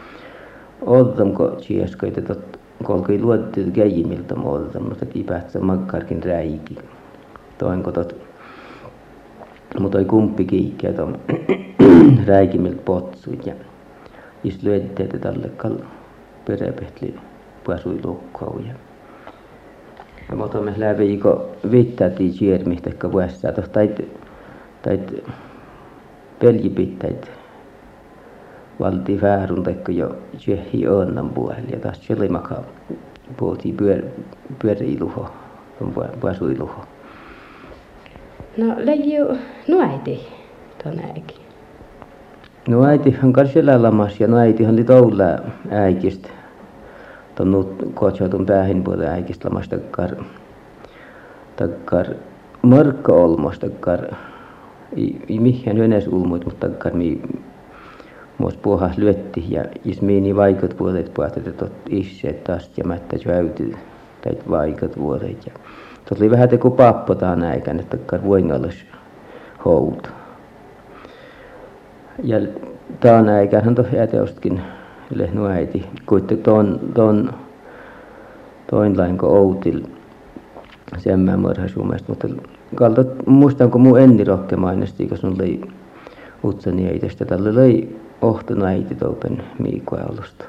oddamko 0.87 1.57
chieskoita 1.61 2.23
tot 2.23 2.59
kolkoi 2.85 3.21
luotti 3.21 3.65
geijimiltä 3.75 4.35
muolta, 4.35 4.81
mutta 4.81 5.07
kipähtsä 5.07 5.61
makkarkin 5.61 6.23
räiki. 6.23 6.79
Toinko 7.59 7.93
tot 7.93 8.17
mutta 9.81 9.99
ei 9.99 10.05
kumpi 10.05 10.45
kiikkeä 10.45 10.93
tuon 10.93 11.19
räikimiltä 12.27 12.83
potsut 12.85 13.47
ja 13.47 13.55
is 14.45 14.63
lyötteet 14.63 15.19
tälle 15.21 15.49
kal 15.49 15.77
perepehtli 16.47 17.15
pasui 17.67 17.99
lukkoon 18.05 18.67
ja 18.67 18.75
ja 20.31 20.37
mutta 20.37 20.61
me 20.61 20.75
läpi 20.77 21.19
kun 21.19 21.41
vittäätiin 21.71 22.33
siermistä 22.33 22.91
ehkä 22.91 23.13
vuossa 23.13 23.53
tuossa 23.53 23.73
tait 23.73 24.01
tait 24.83 25.25
peljipittäitä 26.39 27.27
valti 28.81 29.21
väärun 29.21 29.63
teikko 29.63 29.93
jo 29.93 30.17
tjehi 30.45 30.89
onnan 30.89 31.29
puolella 31.29 31.71
ja 31.71 31.79
taas 31.79 32.07
selimaka 32.07 32.63
puhuttiin 33.37 33.77
pyör, 33.77 34.03
pyöriiluho, 34.63 35.31
puasuiluho. 36.21 36.85
No 38.57 38.75
leiju 38.79 39.39
nuäiti 39.69 40.27
tuon 40.83 41.01
äikin. 41.05 41.37
No 42.69 42.85
äitihän 42.85 43.33
kanssa 43.33 43.61
lamas 43.83 44.21
ja 44.21 44.29
no 44.29 44.37
äitihän 44.37 44.75
oli 44.75 44.85
toula 44.85 45.25
äikistä. 45.71 46.29
Tuon 47.35 47.51
nuut 47.51 47.83
kotsotun 47.95 48.47
päähin 48.47 48.85
puolella 48.85 49.11
äikistä 49.11 49.49
lamas 49.49 49.69
takkar. 49.69 50.11
Takkar 51.57 52.07
markka 52.63 53.13
olmos 53.13 53.59
takkar. 53.59 54.01
I, 54.97 55.17
i 55.29 55.39
mihin 55.41 55.79
yönes 55.79 56.09
ulmuit, 56.09 56.45
mutta 56.45 56.69
takkar 56.69 56.95
mi 56.95 57.23
muus 58.39 58.57
puhas 58.57 58.99
lyötti 58.99 59.45
ja 59.49 59.65
jos 59.85 60.03
miini 60.03 60.37
vaikut 60.37 60.81
vuodet 60.81 61.15
puhutet, 61.15 61.47
että 61.47 61.67
itse 61.89 62.33
taas 62.33 62.71
ja 62.77 62.85
mättä 62.85 63.17
jäyty 63.27 63.73
tai 64.23 64.33
vaikut 64.51 64.99
vuodet. 64.99 65.47
Ja 65.47 65.53
tot 66.09 66.19
oli 66.19 66.31
vähän 66.31 66.49
teku 66.49 66.71
pappo 66.71 67.15
tähän 67.15 67.43
äikän, 67.43 67.81
että 67.81 67.97
takkar 67.97 68.25
voingallis 68.25 68.87
houta. 69.65 70.09
Ja 72.23 72.37
taan 73.01 73.29
äikähän 73.29 73.75
tuossa 73.75 73.97
jäteostkin 73.97 74.61
lehnu 75.19 75.47
äiti. 75.47 75.87
Kuitte 76.07 76.37
tuon, 76.37 76.81
tuon, 76.95 77.35
toin 78.71 78.99
lainko 78.99 79.27
outil 79.27 79.83
sen 80.99 81.21
mä 81.21 81.37
mörhä 81.37 81.69
suomesta, 81.69 82.09
mutta 82.09 82.29
kalta 82.75 83.05
muistan 83.27 83.71
kun 83.71 83.81
mun 83.81 84.01
enni 84.01 84.25
rokke 84.25 84.57
mainosti, 84.57 85.09
kun 85.09 85.19
sun 85.19 85.35
oli 85.35 85.61
utsani 86.45 86.89
äitestä. 86.89 87.25
Tällä 87.25 87.51
oli 87.51 87.97
ohtona 88.23 88.67
äiti 88.67 88.95
toupen 88.95 89.43
miikkoa 89.59 90.01
alusta. 90.11 90.45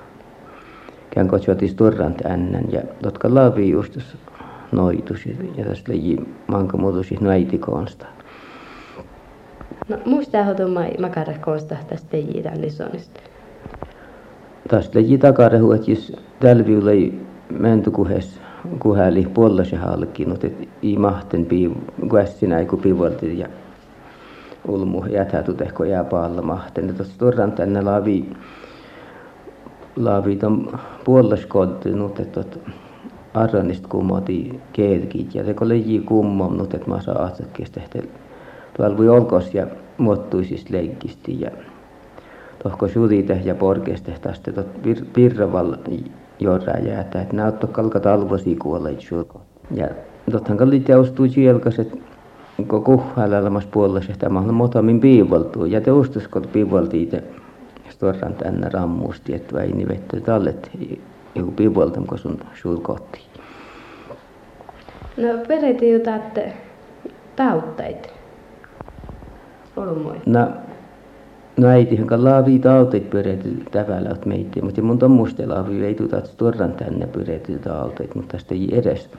Kään 1.10 1.28
kotsotis 1.28 1.74
turrant 1.74 2.26
ännän 2.26 2.66
ja 2.72 2.82
totka 3.04 3.34
laavi 3.34 3.70
justus 3.70 4.18
noitus 4.72 5.26
ja 5.58 5.66
tästä 5.66 5.92
leji 5.92 6.18
manka 6.48 6.78
no 7.22 7.30
äiti 7.30 7.58
konsta. 7.58 8.06
No 9.90 9.98
muista 10.06 10.44
hotumai 10.44 10.92
makarehkoosta 11.00 11.76
tästä 11.88 12.08
teijitään 12.10 12.62
lisonista. 12.62 13.20
Tästä 14.68 15.00
leji 15.00 15.18
takarehu, 15.18 15.72
että 15.72 15.92
jos 15.92 16.14
tällä 16.40 16.66
viulla 16.66 16.92
ei 16.92 17.22
menty 17.60 17.92
kuhes 17.92 18.40
kuhäli 18.80 19.28
puolella 19.34 19.80
halkin, 19.80 20.32
että 20.32 20.48
ei 20.84 20.98
mahten 20.98 21.46
piiv, 21.46 21.72
kuessinä 22.10 22.60
ei 22.60 22.68
ja 23.38 23.48
ulmu 24.68 25.06
jätä 25.06 25.44
tehko 25.58 25.84
jää 25.84 26.04
paalla 26.04 26.42
mahten. 26.42 26.96
Tuossa 26.96 27.20
turran 27.20 27.52
tänne 27.52 27.82
laavi 27.82 28.30
laavi 29.96 30.36
ton 30.36 30.80
puolella 31.04 31.36
kodinut, 31.48 32.20
että 32.20 32.44
arranista 33.34 33.88
kummoti 33.88 34.60
keelkit 34.74 35.36
ja 35.36 35.44
teko 35.44 35.70
leji 35.70 36.00
kummonnut, 36.00 36.74
että 36.74 36.90
mä 36.90 37.02
saan 37.02 37.22
atsakkeesta 37.22 37.80
tuolla 38.78 38.98
voi 38.98 39.10
olkos 39.10 39.54
ja 39.54 39.68
muottuisista 39.98 40.74
leikkisti 40.74 41.42
ja 41.42 41.52
tohko 42.66 42.88
sudite 42.88 43.42
ja 43.44 43.56
porkeista 43.56 44.12
tästä 44.22 44.52
tot 44.52 44.68
pirravalla 45.14 45.78
jorra 46.40 46.74
jäätä. 46.74 47.22
Että 47.22 47.36
näyttää 47.36 47.70
kalka 47.70 48.00
talvosi 48.00 48.56
kuolleet 48.56 49.02
sulko. 49.02 49.42
Ja 49.72 49.88
tothan 50.32 50.58
kalli 50.58 50.80
teostui 50.80 51.30
sielkas 51.30 51.80
että 51.80 51.98
kun 52.68 52.84
kuhhailemas 52.84 53.66
puolella 53.66 54.02
että 54.10 54.30
mä 54.30 54.40
olen 54.40 54.54
motamin 54.54 55.00
piivoltuu 55.00 55.66
ja 55.66 55.82
teostus 55.82 56.28
kun 56.28 56.48
piivolti 56.54 57.04
itse 57.04 57.24
storran 57.90 58.34
tänne 58.34 58.70
rammusti 58.70 59.36
että 59.36 59.56
väini 59.56 59.74
nivettä 59.74 60.22
tallet 60.22 60.72
joku 61.36 61.52
piivoltam 61.52 62.06
kun 62.06 62.18
sun 62.18 62.40
sulkotti 62.62 63.20
No 65.18 65.28
pereti 65.48 65.92
jotain 65.92 66.22
tautteita 67.36 68.10
olmoi? 69.78 70.22
No, 70.26 70.48
no 71.58 71.68
äitihän 71.68 72.24
laavi 72.24 72.60
tautit 72.60 73.10
pyörety 73.10 73.64
tävällä 73.72 74.10
oot 74.10 74.26
meitä, 74.26 74.62
mutta 74.62 74.82
mun 74.82 75.00
tommuste 75.00 75.46
laavi 75.46 75.86
ei 75.86 75.96
tuota 75.96 76.22
tuoran 76.38 76.72
tänne 76.72 77.08
pyörety 77.08 77.60
tautit, 77.60 78.16
mutta 78.16 78.32
tästä 78.32 78.56
ei 78.56 78.70
edes, 78.72 79.10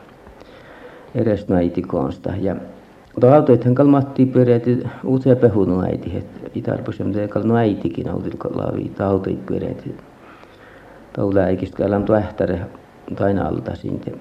edes 1.15 1.51
äiti 1.51 1.83
konsta. 1.83 2.33
Ja 2.41 2.57
tautoithan 3.21 3.75
kan 3.75 3.89
matti 3.89 4.27
pyörety 4.27 4.87
usein 5.05 5.37
pehunu 5.37 5.81
äiti, 5.81 6.13
että 6.17 6.51
mutta 7.05 7.29
kan 7.29 7.49
no 7.49 7.57
äitikin 7.57 8.11
oli 8.11 8.31
laavi 8.55 8.93
tautit 8.97 9.47
pyörety. 9.47 9.95
Taula 11.13 11.41
äikistä 11.41 11.77
kälän 11.77 12.05
tuähtäre 12.05 12.61
taina 13.17 13.49
alta 13.49 13.77
sinne. 13.77 14.13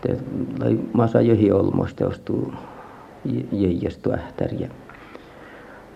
Te 0.00 0.16
lai 0.60 0.78
masa 0.92 1.20
johi 1.20 1.52
olmosta 1.52 2.06
ostuu 2.06 2.52
jäijästu 3.52 4.12
ähtäriä. 4.12 4.70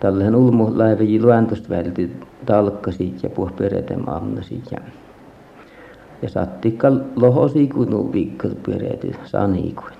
Tällähän 0.03 0.35
ulmu 0.35 0.77
laivaji 0.77 1.21
luentosta 1.21 1.69
välti 1.69 2.11
talkkasit 2.45 3.23
ja 3.23 3.29
puh 3.29 3.55
peretem 3.55 4.07
amnasit 4.07 4.71
ja 4.71 4.77
ja 6.21 6.29
sattikka 6.29 6.91
lohosi 7.15 7.67
kunu 7.67 8.13
viikko 8.13 8.47
pyöreäti 8.63 9.11
sanikuin. 9.25 9.93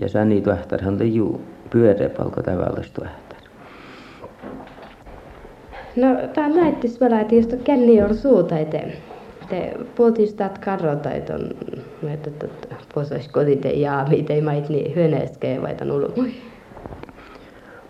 Ja 0.00 0.08
sani 0.08 0.40
tuähtärhän 0.40 0.98
leiju 0.98 1.40
pyöreä 1.70 2.08
palko 2.08 2.42
tavallis 2.42 2.90
tuähtär. 2.90 3.38
No, 5.96 6.06
tää 6.34 6.48
näyttis 6.48 7.00
vielä, 7.00 7.20
että 7.20 7.34
jos 7.34 7.48
kenni 7.64 8.02
on 8.02 8.14
suuta, 8.14 8.58
että 8.58 8.78
te 9.48 9.74
puoltistat 9.94 10.58
karrotait 10.58 11.30
on, 11.30 11.50
että 12.12 12.30
posas 12.94 13.28
kodite 13.28 13.68
ja 13.68 14.06
ei 14.28 14.40
mait 14.40 14.68
niin 14.68 14.94
hyöneeskeen 14.94 15.62
vai 15.62 15.74
tämän 15.74 15.94
ulmui. 15.94 16.32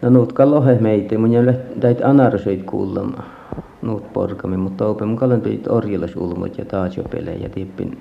No 0.07 0.11
nuut 0.11 0.33
lohe 0.45 0.79
meitä, 0.81 1.19
mun 1.19 1.33
jälle 1.33 1.61
täit 1.81 2.05
anarsoit 2.05 2.63
kuulla 2.63 3.23
nuut 3.83 4.13
porkami, 4.13 4.57
mutta 4.57 4.87
ope 4.87 5.05
mun 5.05 5.19
orjilla 5.69 6.07
sulmut 6.07 6.59
ja 6.59 6.65
taajopele 6.65 7.31
ja 7.31 7.49
tippin 7.49 7.99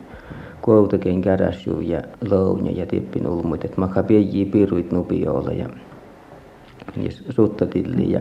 kuoutakein 0.61 1.21
käräsju 1.21 1.79
ja 1.79 2.01
lounja 2.29 2.71
ja 2.71 2.85
tippin 2.85 3.27
ulmut, 3.27 3.65
et 3.65 3.77
maka 3.77 4.03
piejii 4.03 4.45
piruit 4.45 4.91
nupiolla 4.91 5.51
ja 5.51 5.69
ja 6.97 7.09
suttatilli 7.29 8.11
ja 8.11 8.19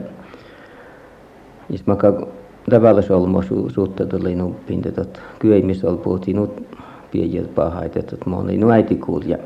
ja 1.70 1.78
maka 1.86 2.26
tavallis 2.70 3.10
olmo 3.10 3.42
su, 3.42 3.68
tuli 4.10 4.34
nuppin, 4.34 4.82
tot 4.82 5.20
kyeimis 5.38 5.84
ol 5.84 5.96
puhuttiin 5.96 6.36
nuut 6.36 6.62
piejät 7.10 7.54
pahait, 7.54 7.96
että 7.96 8.16
moni 8.26 8.58
nu 8.58 8.70
äiti 8.70 8.96
kuul 8.96 9.22
ja 9.26 9.38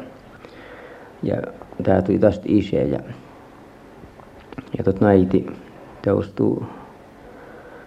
ja 1.23 1.43
tää 1.83 2.03
tuli 2.03 2.19
tästä 2.19 2.45
isä 2.47 2.77
ja 2.77 2.99
ja 4.79 4.85
tot 4.85 5.01
näiti 5.01 5.47
teostuu 6.03 6.67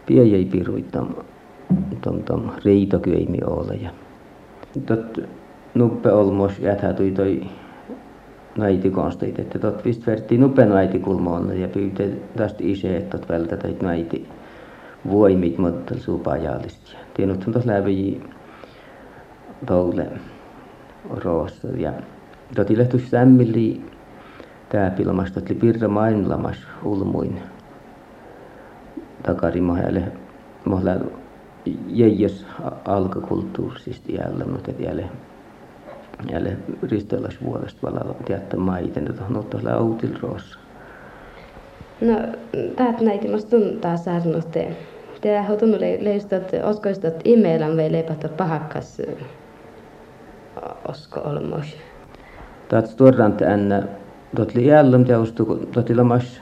piejei 0.06 0.46
piruittam 0.46 1.08
tom 2.02 2.24
tom 2.24 2.50
riitokyimi 2.65 3.38
olla 3.46 3.74
ja 3.74 3.89
tot 4.86 5.20
nuppe 5.74 6.12
olmos 6.12 6.60
jäthä 6.60 6.94
tui 6.94 7.12
toi 7.12 7.41
näiti 8.58 8.89
konstit 8.89 9.39
että 9.39 9.60
tot 9.60 9.86
vist 9.86 10.08
vertti 10.08 10.38
nuppe 10.38 10.65
näiti 10.65 11.00
kulmoon 11.00 11.60
ja 11.60 11.67
pyytä 11.67 12.04
tästä 12.38 12.60
isä 12.62 12.98
että 12.98 13.17
tot 13.17 13.30
vältä 13.30 13.58
teit 13.58 13.82
näiti 13.82 14.28
voimit 15.12 15.58
mutta 15.58 15.96
supajallista 16.00 16.91
ja 16.94 17.00
tienut 17.13 17.44
on 17.48 17.54
tos 17.54 17.65
läpi 17.65 18.22
toule 19.65 20.08
roossa 21.10 21.67
ja 21.67 21.94
toti 22.56 22.78
lehtus 22.78 23.10
sämmili 23.10 23.82
tääpilmasta 24.71 25.39
oli 25.39 25.55
pirra 25.60 25.88
maailmamas 25.88 26.57
ulmuin 26.84 27.41
takari 29.23 29.62
mahelle 29.62 30.03
mahla 30.65 30.91
jäijäs 31.88 32.45
alkakulttuursista 32.86 34.12
jälleen 34.12 34.51
mutta 34.51 34.71
jälleen 34.79 35.12
jälleen 36.31 36.57
vuodesta 37.43 37.91
valalla 37.91 38.15
tiedätte 38.25 38.57
maiten 38.57 39.07
että 39.10 39.23
on 39.29 39.38
ottaa 39.38 39.73
autil 39.73 40.12
roossa 40.21 40.60
No, 42.01 42.19
täät 42.75 43.01
näitä 43.01 43.27
musta 43.27 43.49
tuntaa 43.49 43.97
saarnosta. 43.97 44.60
Te 45.21 45.38
har 45.38 45.57
tunnu 45.57 45.77
leistot 45.99 46.43
oskoistot 46.63 47.13
imelan 47.23 47.77
vai 47.77 47.91
leipata 47.91 48.29
pahakkas 48.29 49.01
osko 50.88 51.19
olmos. 51.19 51.77
Täät 52.69 52.97
tuorant 52.97 53.41
ennä 54.32 54.46
Totli 54.46 54.67
jälleen 54.67 55.06
teostu, 55.06 55.46
kun 55.46 55.67
totli 55.74 55.96
lamas 55.96 56.41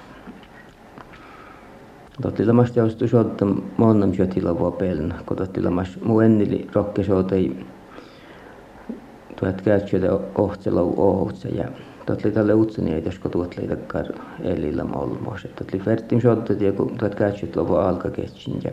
totli 2.21 2.45
lamas 2.45 2.71
teostu 2.71 3.07
sotta 3.07 3.47
monnam 3.77 4.13
syötillä 4.13 4.59
vuopelna, 4.59 5.15
kun 5.25 5.37
totli 5.37 5.63
lamas 5.63 5.97
mu 6.03 6.19
ennili 6.19 6.67
rokke 6.73 7.03
sootei 7.03 7.65
tuot 9.39 9.61
käytsyötä 9.61 10.07
ohtsela 10.35 10.81
ootsa 10.81 11.47
ja 11.47 11.65
Tuot 12.05 12.33
tälle 12.33 12.53
utseni 12.53 12.93
ei 12.93 13.03
josko 13.05 13.29
tuot 13.29 13.57
leitä 13.57 13.75
kar 13.75 14.05
elillä 14.43 14.83
molmos. 14.83 15.45
Että 15.45 15.63
oli 15.73 15.85
vertin 15.85 16.21
sotto 16.21 16.55
tie 16.55 16.71
kun 16.71 16.97
tuot 16.97 17.15
kätsit 17.15 17.55
lopu 17.55 17.75
alkaketsin 17.75 18.59
ja 18.63 18.71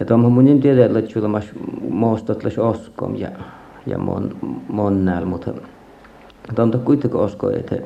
ja 0.00 0.06
tuommoinen 0.06 0.54
mun 0.54 0.62
tiedä, 0.62 0.84
että 0.84 1.12
sulla 1.12 1.28
mas 1.28 1.44
moostot 1.90 2.44
les 2.44 2.58
oskom 2.58 3.16
ja 3.16 3.28
ja 3.86 3.98
mon 3.98 4.36
mon 4.68 5.04
näl, 5.04 5.24
mutta 5.24 5.52
tuomta 6.54 6.78
kuitenkin 6.78 7.20
osko, 7.20 7.50
että 7.50 7.76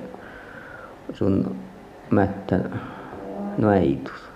sun 1.13 1.57
mättän 2.11 2.81
näitus. 3.59 4.29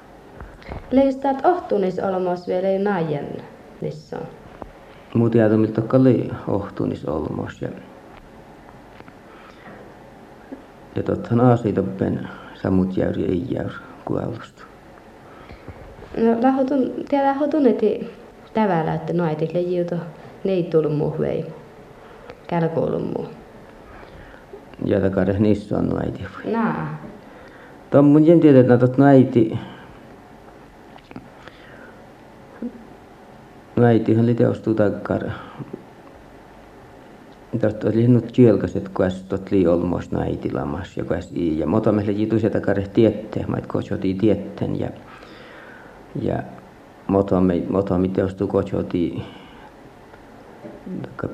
Leistat 0.90 1.46
ohtunis 1.46 1.98
olmos 1.98 2.48
vielä 2.48 2.68
ei 2.68 2.78
najen 2.78 3.28
nissä 3.80 4.18
on. 4.18 4.26
Muu 5.14 5.30
tiedä, 5.30 5.56
miltä 5.56 5.80
kalli 5.80 6.30
ohtunis 6.48 7.04
olmos 7.04 7.62
ja 7.62 7.68
ja 10.96 11.02
tottahan 11.02 11.40
aasitoppen 11.40 12.28
sammut 12.54 12.96
jäyri 12.96 13.24
ei 13.24 13.46
jäyr 13.50 13.70
kuollusta. 14.04 14.62
No 16.16 16.42
lahotun, 16.42 16.92
tiedä 17.08 17.26
lahotun, 17.26 17.66
että 17.66 17.86
tävällä, 18.54 18.94
että 18.94 19.12
naitille 19.12 19.60
jiuto, 19.60 19.96
ne 20.44 20.52
ei 20.52 20.62
tullut 20.62 20.96
muu 20.96 21.16
vei. 21.18 21.46
Kälkuulun 22.46 23.12
muu. 23.16 23.39
Ja 24.84 25.00
takare 25.00 25.38
niissä 25.38 25.78
on 25.78 25.88
naiti. 25.88 26.24
Naa. 26.52 26.98
Tuon 27.90 28.04
mun 28.04 28.26
jen 28.26 28.40
tiedä, 28.40 28.60
että 28.60 28.78
tot 28.78 28.98
naiti. 28.98 29.58
Naitihan 33.76 34.24
oli 34.24 34.34
teostuu 34.34 34.74
takkar 34.74 35.22
Tästä 37.58 37.88
oli 37.88 38.08
nyt 38.08 38.32
kielkaset, 38.32 38.88
kun 38.88 39.06
tot 39.28 39.50
li 39.50 39.66
olmos 39.66 40.10
naitilamas 40.10 40.96
ja 40.96 41.04
kas 41.04 41.32
i 41.32 41.58
ja 41.58 41.66
mota 41.66 41.92
meille 41.92 42.12
jitu 42.12 42.38
sitä 42.38 42.60
kare 42.60 42.86
tiette, 42.92 43.44
mä 43.48 43.56
kotsoti 43.66 44.14
tietten 44.14 44.80
ja 44.80 44.88
ja 46.22 46.42
mota 47.06 47.40
me 47.40 47.62
mota 47.68 47.98
mi 47.98 48.08
teostu 48.08 48.46
kotsoti 48.46 49.22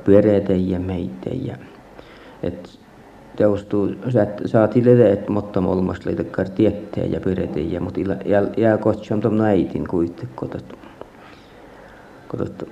pyöreitä 0.05 0.53
ja 0.53 0.81
meitä 0.81 1.31
ja 1.43 1.57
et 2.43 2.79
teostuu. 3.37 3.91
Saati 4.47 4.85
lede, 4.85 5.13
et 5.13 5.29
mutta 5.29 5.61
olmas 5.61 6.07
leitä 6.07 6.25
kar 6.25 6.49
tietteen 6.49 7.13
ja 7.13 7.21
pyöreitä 7.21 7.61
ja 7.61 7.81
mut 7.81 7.99
ila 7.99 8.15
jää, 8.57 8.79
kotsam 8.79 9.21
tom 9.21 9.35
naitin 9.35 9.87
kuitte 9.89 10.29
kotot. 10.35 10.79
Kotot. 12.29 12.69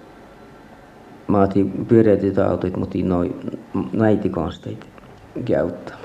Maati 1.26 1.64
pyöreitä 1.88 2.46
autoit, 2.46 2.76
mutta 2.76 2.98
noin 3.04 3.34
naitikonsteita 3.92 4.86
käyttää. 5.44 5.96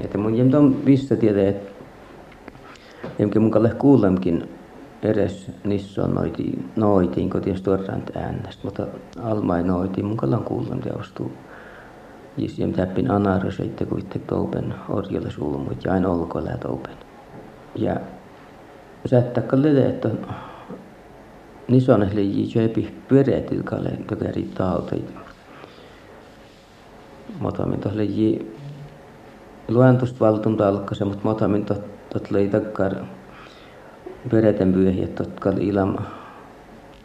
Että 0.00 0.18
mun 0.18 0.34
jem 0.34 0.50
ton 0.50 0.76
missä 0.84 1.16
tiedä, 1.16 1.48
että 1.48 1.72
jemkin 3.18 3.42
mun 3.42 3.50
kalle 3.50 3.70
kuulemkin 3.78 4.48
edes 5.02 5.50
niissä 5.64 6.04
on 6.04 6.14
noiti, 6.14 6.64
noitiin, 6.76 7.30
kun 7.30 7.40
ties 7.40 7.62
tuoraan 7.62 8.02
äänestä, 8.14 8.60
mutta 8.64 8.86
almai 9.22 9.62
noitiin, 9.62 10.06
mun 10.06 10.16
kallan 10.16 10.44
kuulem 10.44 10.80
teostuu. 12.36 12.44
Jis 12.44 12.58
jem 12.58 12.72
täppin 12.72 13.10
anara 13.10 13.50
seitte 13.50 13.84
kuitte 13.84 14.18
toupen 14.18 14.74
orjalle 14.88 15.30
sulmut 15.30 15.84
ja 15.84 15.92
aina 15.92 16.08
lää 16.44 16.56
toupen. 16.56 16.96
Ja 17.74 17.96
sättäkkä 19.06 19.56
lede, 19.62 19.88
että 19.88 20.10
nisonehli 21.68 22.22
jijöpi 22.22 22.94
pyöreetil 23.08 23.62
kalle 23.62 23.90
tökäri 24.06 24.42
tauteita. 24.42 25.20
Motamin 27.40 27.80
tohle 27.80 28.04
ji 28.04 28.56
luentust 29.68 30.20
valtunta 30.20 30.68
alkase, 30.68 31.04
mutta 31.04 31.24
motamin 31.24 31.64
tot, 31.64 32.30
lei 32.30 32.48
takkar 32.48 32.94
pyöreeten 34.30 34.72
pyöhiä, 34.72 35.06
totkal 35.08 35.58
ilam 35.58 35.96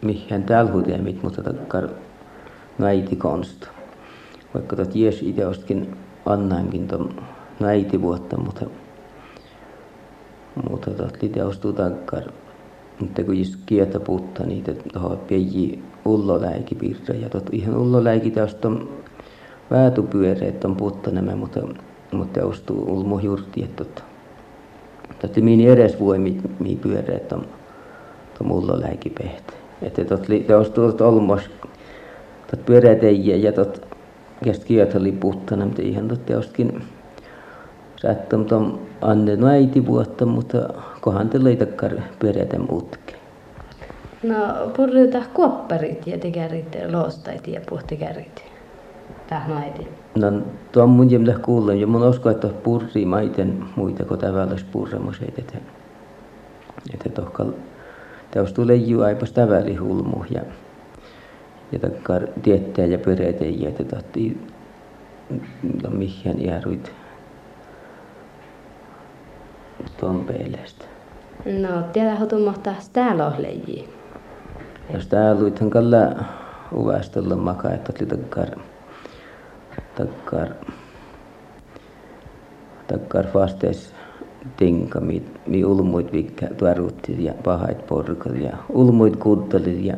mihän 0.01 0.43
täällä 0.43 0.71
huteemit, 0.71 1.23
mutta 1.23 1.43
takkar 1.43 1.89
näiti 2.77 3.15
konsta. 3.15 3.80
Vaikka 4.53 4.75
tot 4.75 4.95
jes 4.95 5.23
ideostkin 5.23 5.97
annainkin 6.25 6.87
ton 6.87 7.09
näiti 7.59 8.01
vuotta, 8.01 8.37
mutta 8.37 8.65
mutta 10.69 10.91
tot 10.91 11.17
liteostuu 11.21 11.73
takkar 11.73 12.23
mutta 12.99 13.23
kun 13.23 13.37
just 13.37 13.55
kietä 13.65 13.99
puutta 13.99 14.43
niitä 14.43 14.71
tuohon 14.93 15.17
pieni 15.17 15.83
ulloläiki 16.05 16.77
ja 17.21 17.29
tot 17.29 17.49
ihan 17.51 17.77
ulloläiki 17.77 18.31
tästä 18.31 18.67
on 18.67 18.89
väätupyöreet 19.71 20.65
on 20.65 20.77
nämä, 21.11 21.35
mutta 21.35 21.59
mutta 22.11 22.45
ostuu 22.45 22.93
ulmo 22.93 23.19
jurti 23.19 23.63
että 23.63 23.83
tot 23.83 24.03
tot 25.21 25.35
mini 25.35 25.67
edes 25.67 25.99
voi 25.99 26.19
mi, 26.19 26.41
mi 26.59 26.75
pyöreet 26.75 27.31
on 27.31 27.45
tuon 28.37 28.51
ulloläiki 28.51 29.09
pehte 29.09 29.53
että 29.81 30.05
tot 30.05 30.27
li 30.29 30.39
teostuu 30.39 30.91
tot 30.91 31.01
olmos 31.01 31.41
tot 32.51 32.65
pyöreet 32.65 33.03
ei 33.03 33.43
ja 33.43 33.51
tot 33.51 33.90
kest 34.43 34.63
kietä 34.63 34.97
oli 34.97 35.11
puuttana 35.11 35.65
mutta 35.65 35.81
ihan 35.81 36.07
tot 36.07 36.25
teostkin 36.25 36.83
sattum 37.95 38.45
tom 38.45 38.79
anne 39.01 39.37
äiti 39.51 39.85
vuotta, 39.85 40.25
mutta 40.25 40.69
kohan 41.01 41.29
te 41.29 41.43
leitakkar 41.43 41.91
pyöreäten 42.19 42.61
mutke. 42.71 43.13
No 44.23 44.35
purriuta 44.77 45.21
kuopparit 45.33 46.07
ja 46.07 46.17
tekärit 46.17 46.77
loostait 46.91 47.47
ja 47.47 47.61
puhtikärit. 47.69 48.43
Tähän 49.27 49.57
äiti. 49.57 49.87
No 50.15 50.31
tuon 50.71 50.89
mun 50.89 51.11
jemle 51.11 51.35
kuulen 51.41 51.81
ja 51.81 51.87
mun 51.87 52.03
usko, 52.03 52.29
että 52.29 52.47
purri 52.47 53.05
maiten 53.05 53.63
muita 53.75 54.05
kuin 54.05 54.19
tavallis 54.19 54.63
purramoseet, 54.63 55.39
että 55.39 55.57
että 56.93 57.09
tohkal 57.09 57.51
teos 58.31 58.53
tulee 58.53 58.75
ju 58.75 59.01
aipas 59.01 59.31
tavalli 59.31 59.75
hulmu 59.75 60.23
ja 60.29 60.41
ja 61.71 61.79
takkar 61.79 62.27
tietää 62.43 62.85
ja 62.85 62.97
pyöreitä 62.97 63.45
ja 63.45 63.69
että 63.69 63.83
tahti 63.83 64.37
no 65.83 65.89
mihin 65.89 66.51
tuon 69.99 70.25
peilistä. 70.25 70.85
No, 71.45 71.81
tiedä 71.93 72.15
hotumahtaa 72.15 72.75
täällä 72.93 73.27
ohleji. 73.27 73.89
Jos 74.93 75.07
täällä 75.07 75.41
luithan 75.41 75.69
kalla 75.69 75.97
uvastella 76.73 77.35
makaa, 77.35 77.71
että 77.71 77.93
oli 77.99 78.05
takkar, 78.05 78.49
takkar, 79.95 80.47
takkar 82.87 83.25
vastees 83.33 83.93
tinka, 84.57 84.99
mi, 84.99 85.23
mi 85.47 85.65
ulmuit 85.65 86.11
vikkä 86.11 86.47
tuaruutti 86.57 87.23
ja 87.23 87.33
pahait 87.43 87.87
porkat 87.87 88.35
ja 88.35 88.57
ulmuit 88.69 89.15
kuddalit 89.15 89.85
ja 89.85 89.95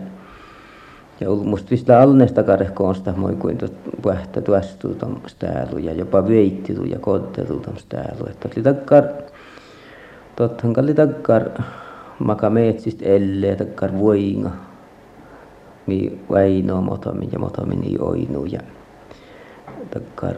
ja 1.24 1.32
ulmust 1.32 1.72
vista 1.72 2.02
alnesta 2.02 2.44
karehkoonsta 2.44 3.14
moi 3.18 3.36
kuin 3.36 3.58
pähtä 4.04 4.42
tuastuu 4.42 4.96
täällä 5.40 5.80
ja 5.80 5.94
jopa 5.94 6.28
veittitu 6.28 6.84
ja 6.84 7.00
kottelu 7.00 7.62
täällä. 7.90 8.30
Että 8.30 8.50
oli 8.56 8.64
takkar 8.64 9.04
Tottahan 10.36 10.74
kalli 10.74 10.94
takkar 10.94 11.50
maka 12.20 12.50
meetsist 12.50 13.02
elle 13.02 13.56
takkar 13.56 14.00
voinga. 14.00 14.50
Mi 15.88 16.20
vaino 16.30 16.82
motomin 16.82 17.30
ja 17.32 17.40
motomin 17.40 17.82
niin 17.82 18.02
oinu 18.02 18.46
ja 18.46 18.60
takkar 19.94 20.36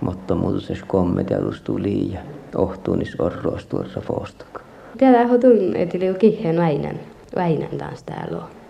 motto 0.00 0.34
muutos 0.34 0.82
kommet 0.86 1.30
ja 1.30 1.38
tuli 1.64 2.12
ja 2.12 2.20
ohtuunis 2.56 3.20
orroos 3.20 3.66
tuossa 3.66 4.00
foostak. 4.00 4.60
Tiedä 4.98 5.26
hotun, 5.26 5.76
että 5.76 5.98
liu 5.98 6.14
kihen 6.14 6.56
väinän, 6.56 7.00
väinän 7.36 7.78
taas 7.78 8.02
täällä 8.02 8.38
on. 8.38 8.63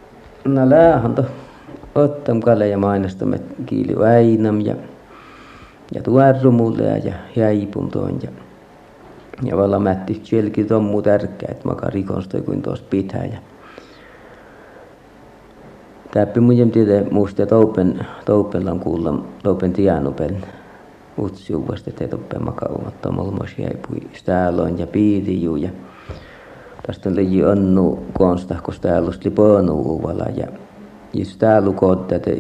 No 0.45 0.71
läähän 0.71 1.15
to 1.15 1.25
ottam 1.95 2.41
kalle 2.41 2.69
ja 2.69 2.79
mainostamme 2.79 3.41
kiili 3.67 3.99
väinäm 3.99 4.61
ja 4.61 4.75
ja 5.95 6.03
tuarrumulle 6.03 6.83
ja 6.83 7.13
jäipum 7.37 7.91
toin 7.91 8.19
ja 8.23 8.31
ja 9.43 9.57
valla 9.57 9.79
mätti 9.79 10.21
sielläkin 10.23 10.73
on 10.73 10.85
muu 10.85 11.03
tärkeä, 11.03 11.49
että 11.51 11.69
maka 11.69 11.91
rikonsta 11.91 12.41
kuin 12.41 12.63
tuossa 12.63 12.85
pitää. 12.91 13.25
Ja 13.25 13.39
Täppi 16.11 16.41
mun 16.41 16.71
tiedä 16.71 17.05
muusta, 17.11 17.43
että 17.43 17.55
toupen, 18.25 18.71
on 18.71 18.81
kuulla, 18.81 19.25
toupen 19.43 19.73
tianupen 19.73 20.45
utsiuvasta, 21.19 21.91
että 21.91 22.09
toppe 22.09 22.39
maka 22.39 22.67
umatta 22.67 23.13
molmos 23.13 23.59
jäi 23.59 23.75
pui 23.89 24.11
stälon 24.13 24.79
ja 24.79 24.87
piiriju 24.87 25.57
ja 25.57 25.71
tästä 26.87 27.09
on 27.09 27.17
leji 27.17 27.45
onnu 27.45 28.05
konsta, 28.19 28.55
kun 28.63 28.75
täällä 28.81 29.09
oli 29.09 29.31
pönu 29.31 29.81
uvalla 29.81 30.25
ja 30.37 30.47
just 31.15 31.39
täällä 31.39 31.71
että 32.17 32.31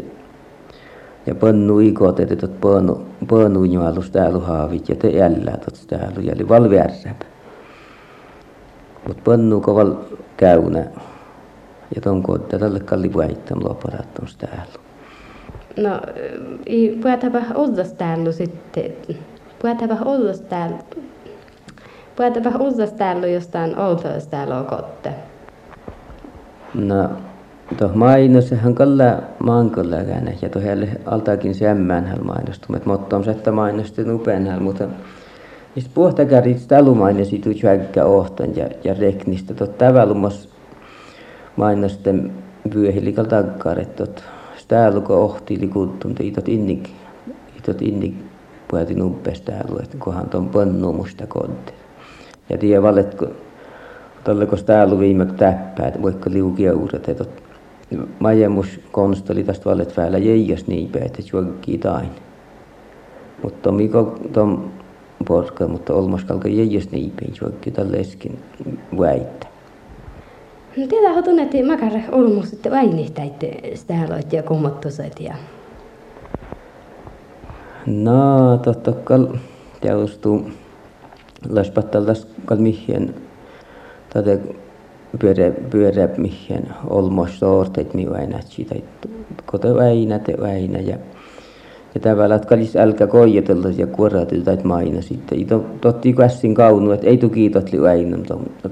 ja 1.26 1.35
pannu 1.35 1.78
ikot, 1.78 2.20
että 2.20 2.37
tot 2.37 2.61
pannu, 2.61 3.07
pannu 3.30 3.64
juolus 3.64 4.11
täällä 4.11 4.38
haavit 4.38 4.88
ja 4.88 4.94
te 4.94 5.09
jäljää 5.09 5.57
tot 5.57 5.85
täällä 5.87 6.20
jäljellä 6.20 6.48
valvärsäp. 6.48 7.22
Mut 9.09 9.24
pannu 9.24 9.61
koval 9.61 9.94
käynä. 10.37 10.87
Ja 11.94 12.00
ton 12.00 12.22
koottaa 12.22 12.59
tälle 12.59 12.80
kalli 12.80 13.14
väittäm 13.16 13.59
loparattom 13.64 14.26
täällä. 14.38 14.72
No, 15.76 16.00
i 16.66 16.98
puhutapa 17.02 17.38
oltas 17.54 17.92
täällä 17.92 18.33
sitten 18.33 18.92
Puhutaan 19.62 20.07
olla 20.07 20.33
täällä. 20.48 20.78
Puhutaan 22.16 22.61
olla 22.61 22.87
täällä 22.87 23.27
jostain 23.27 23.79
oltoista 23.79 24.31
täällä 24.31 24.59
on 24.59 24.66
kotte. 24.66 25.11
No, 26.74 27.11
tuo 27.79 27.90
mainossahan 27.94 28.74
kalla 28.74 29.05
maankolla 29.38 29.96
ja 30.42 30.48
tuohon 30.48 30.88
altakin 31.07 31.55
semmään 31.55 32.07
hän 32.07 32.27
mainostuu, 32.27 32.77
että 32.77 32.88
mottom 32.88 33.24
sättä 33.24 33.53
mainosti 33.53 34.05
nupen 34.05 34.62
mutta 34.62 34.85
Siis 35.74 35.88
puhtakarit 35.88 36.68
talumainesi 36.68 37.38
tu 37.38 37.55
tjäkkä 37.55 38.05
ohtan 38.05 38.57
ja, 38.57 38.68
ja 38.85 38.94
reknistä. 38.94 39.55
Tot 39.55 39.79
tavallumos 39.79 40.48
mainosten 41.57 42.33
vyöhili 42.74 43.12
takkaaret 43.12 43.96
tot 43.96 44.24
stääluko 44.57 45.24
ohti 45.24 45.61
likuttum 45.61 46.14
te 46.14 46.24
itot 46.24 46.48
innik 46.48 46.88
itot 47.59 47.83
innik 47.83 48.14
puhutin 48.70 49.03
umpes 49.03 49.40
täällä 49.40 49.81
että 49.83 49.96
kohan 49.98 50.31
ton 50.31 50.48
pönnu 50.48 50.92
musta 50.92 51.27
konte 51.27 51.72
ja 52.48 52.59
tiedä 52.59 52.83
valetko 52.83 53.26
kun 54.48 54.59
stäälu 54.59 54.98
viime 54.98 55.26
täppää 55.26 55.92
voikko 56.02 56.30
liukia 56.30 56.76
uudet 56.76 57.09
että 57.09 57.24
majemus 58.18 58.80
konstoli 58.92 59.44
tästä 59.44 59.70
valet 59.70 59.94
päällä 59.96 60.18
jäijäs 60.18 60.66
niin 60.66 60.88
päin 60.88 61.07
että 61.07 61.22
juokkii 61.33 61.78
tain. 61.78 62.11
Mutta 63.42 63.72
miko 63.72 64.18
tom 64.33 64.70
porka, 65.28 65.68
mutta 65.68 65.94
olmaskalka 65.94 66.48
jäijäs 66.48 66.90
niipiin 66.90 67.35
juokki 67.40 67.72
leskin 67.90 68.38
väittää. 68.98 69.50
No 70.76 70.87
tiedä, 70.87 71.09
että 71.09 71.22
tunnetti 71.22 71.62
makare 71.62 72.04
olmus, 72.12 72.52
että 72.52 72.70
väinihtäitte 72.70 73.61
sitä 73.74 73.94
aloit 74.09 74.33
ja 74.33 74.42
kummattuset 74.42 75.20
ja... 75.20 75.35
No, 77.87 78.59
totta 78.59 78.92
kal 78.92 79.26
teostuu 79.80 80.50
läspattaltas 81.48 82.26
kal 82.44 82.59
mihin 82.59 83.14
tätä 84.11 84.38
pyörä, 85.18 85.52
pyörä 85.70 86.09
mihin 86.16 86.68
olmos 86.87 87.38
sortet 87.38 87.94
mi 87.94 88.11
väinät 88.11 88.46
siitä, 88.46 88.74
kote 89.46 89.74
väinät 89.74 90.28
väinä 90.40 90.78
ja 90.78 90.98
ja 91.94 92.00
tavallaan, 92.00 92.40
kalis 92.46 92.76
älkä 92.76 93.07
koijatella 93.07 93.68
ja 93.76 93.87
kuoratilla 93.87 94.52
että 94.52 94.66
maina 94.66 95.02
sitten. 95.02 95.40
Ito, 95.40 95.64
totti 95.80 96.12
kässin 96.12 96.54
kaunu, 96.54 96.90
että 96.90 97.07
ei 97.07 97.18
tuki 97.18 97.50
totli 97.50 97.88
aina, 97.88 98.18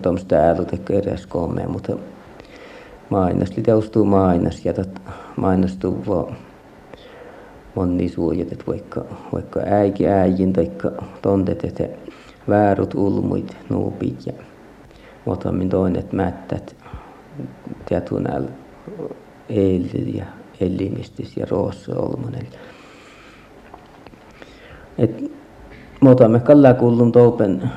tuommoista 0.02 0.36
äällä 0.36 0.64
tekee 0.64 0.98
edes 0.98 1.26
komea, 1.26 1.68
mutta 1.68 1.96
mainas, 3.10 3.50
teostuu 3.50 4.04
mainas 4.04 4.64
ja 4.64 4.72
tot, 4.72 4.88
mainostuu 5.36 6.02
vaan 6.08 6.36
moni 7.74 8.08
suojat, 8.08 8.52
että 8.52 8.64
vaikka, 8.66 9.04
vaikka 9.32 9.60
äikin 9.60 10.08
äijin 10.08 10.52
tai 10.52 10.70
tontet, 11.22 11.64
että 11.64 11.88
väärut 12.48 12.94
ulmuit, 12.94 13.56
nuupit 13.68 14.26
ja 14.26 14.32
muutamin 15.24 15.68
toinet 15.68 16.12
mättät, 16.12 16.76
tietunällä 17.88 18.50
eilit 19.48 20.14
ja 20.14 20.24
elimistis 20.60 21.36
ja 21.36 21.46
roossa 21.50 21.96
olmonen 21.96 22.46
et 24.98 25.32
me 26.28 26.40
kalla 26.40 26.74
kullun 26.74 27.12
toupen 27.12 27.70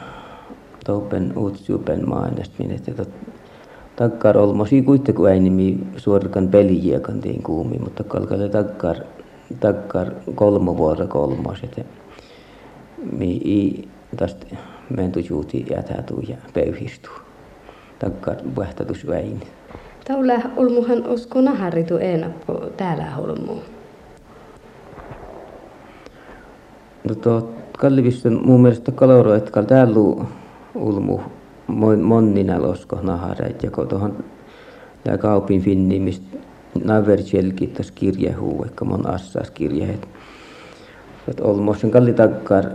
toupen 0.86 1.34
uutsupen 1.38 2.10
maailmasta 2.10 2.56
niin 2.58 2.72
että 2.72 3.06
takkar 3.96 4.38
olmosi 4.38 4.82
kuitenkin 4.82 5.26
ei 5.28 5.40
nimi 5.40 5.80
suorikan 5.98 6.48
pelijiekan 6.48 7.22
tiin 7.22 7.44
kuumi 7.44 7.78
mutta 7.78 8.04
kalkalle 8.04 8.50
takkar 8.50 8.96
takkar 9.60 10.12
kolmo 10.36 10.78
vuoro 10.78 11.08
kolmos 11.08 11.64
että 11.64 11.82
mi 13.12 13.32
i 13.32 13.90
tästä 14.16 14.46
mentujuuti 14.90 15.66
jätätuu 15.70 16.20
ja 16.28 16.38
pöyhistuu 16.54 17.14
takkar 18.00 18.36
vähtätus 18.58 19.08
väin. 19.08 19.42
Taula 20.08 20.34
olmuhan 20.56 21.08
usko 21.08 21.42
naharitu 21.42 21.98
enappo 21.98 22.54
täällä 22.78 23.18
olmuu. 23.18 23.62
No 27.10 27.16
tuo 27.16 27.52
Kallivissä 27.78 28.30
mun 28.30 28.62
mielestä 28.62 28.92
kaloro, 28.92 29.34
että 29.34 29.64
täällä 29.64 30.00
ulmu 30.76 31.20
monnina 32.02 32.62
losko 32.62 33.00
nahareit 33.02 33.64
ja 33.64 33.72
kun 33.72 33.88
tuohon 33.88 34.24
tämä 35.04 35.18
kaupin 35.18 35.62
finni, 35.62 36.00
mistä 36.00 36.38
navertjelki 36.84 37.68
tässä 37.68 37.94
kirjehuu, 37.96 38.60
vaikka 38.60 38.86
mon 38.86 39.10
assas 39.10 39.52
kirjehet. 39.52 40.08
Että 41.28 41.44
olmos 41.44 41.82
sen 41.82 41.92
kalli 41.92 42.14
takkar, 42.14 42.66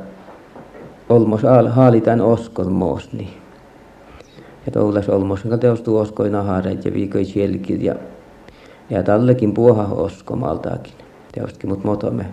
olmos 1.11 1.41
haalitaan 1.69 2.21
oskon 2.21 2.73
moos, 2.73 3.13
niin. 3.13 3.31
Että 4.67 4.81
ollas 4.81 5.09
olmos 5.09 5.41
sen 5.41 5.61
teostuu 5.61 5.97
oskoi 5.97 6.31
nahareit 6.31 6.85
ja 6.85 6.95
viikoi 6.95 7.25
sielkit 7.25 7.83
ja 7.83 7.95
ja 8.91 9.03
tallekin 9.03 9.55
puoha 9.55 9.85
oskomaltaakin. 9.85 10.93
Teostkin, 11.33 11.71
mutta 11.71 11.89
motomme 11.89 12.27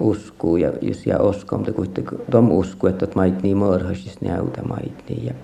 uskoo 0.00 0.56
ja, 0.56 0.72
ja 1.06 1.18
oskoo, 1.18 1.58
mutta 1.58 1.72
kuitenkin 1.72 2.18
tom 2.30 2.50
uskoo, 2.50 2.90
että 2.90 3.06
mait 3.14 3.42
niin 3.42 3.56
morhasis 3.56 4.20
näytä 4.20 4.62
mait 4.62 5.04
niin. 5.08 5.26
Ja 5.26 5.34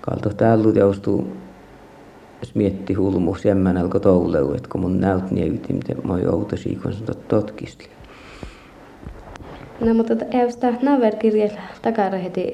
kalto 0.00 0.28
täällä 0.28 0.72
teostuu, 0.72 1.26
jos 2.40 2.54
mietti 2.54 2.94
hulmu, 2.94 3.34
semmän 3.34 3.76
alkoi 3.76 4.00
touleu, 4.00 4.52
että 4.52 4.68
kun 4.68 4.80
mun 4.80 5.00
näyt 5.00 5.24
mä 6.04 6.12
oon 6.12 6.34
outasi, 6.34 6.78
kun 6.82 6.92
sä 6.92 7.14
totkistli. 7.28 8.01
No 9.84 9.94
mutta 9.94 10.14
eusta 10.30 10.72
naverkirje 10.82 11.50
takara 11.82 12.18
heti 12.18 12.52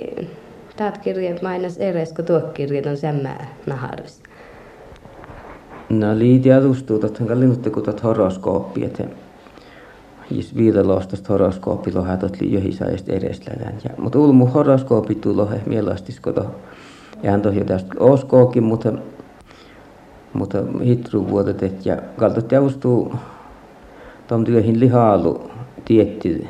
taat 0.76 0.98
kirje 0.98 1.38
mainas 1.42 1.78
eres, 1.78 2.12
kun 2.12 2.24
tuo 2.24 2.40
kirje 2.40 2.82
on 2.90 2.96
semmää 2.96 3.46
naharus. 3.66 4.22
No 5.88 6.18
liiti 6.18 6.52
alustuu, 6.52 6.96
että 6.96 7.18
hän 7.18 7.28
kallinutte 7.28 7.70
kun 7.70 7.82
tuot 7.82 8.02
horoskooppi, 8.02 8.84
että 8.84 9.04
Jis 10.30 10.56
viidelostasta 10.56 11.32
horoskoopi 11.32 11.92
lohatot 11.94 12.40
li 12.40 12.52
johisaist 12.52 13.08
edeslälän. 13.08 13.74
Ja, 13.84 13.90
mutta 13.98 14.18
ulmu 14.18 14.46
horoskoopi 14.46 15.14
tulo 15.14 15.48
mielastis 15.66 16.20
koto. 16.20 16.46
Ja 17.22 17.30
hän 17.30 17.42
tohjo 17.42 17.64
tästä 17.64 17.94
oskookin, 18.00 18.62
mutta, 18.62 18.92
mutta 20.32 20.58
hitru 20.84 21.28
vuotetet 21.30 21.86
ja 21.86 21.96
kaltot 22.16 22.48
teustuu 22.48 23.14
tom 24.26 24.44
työhin 24.44 24.80
lihaalu 24.80 25.50
tietty 25.84 26.46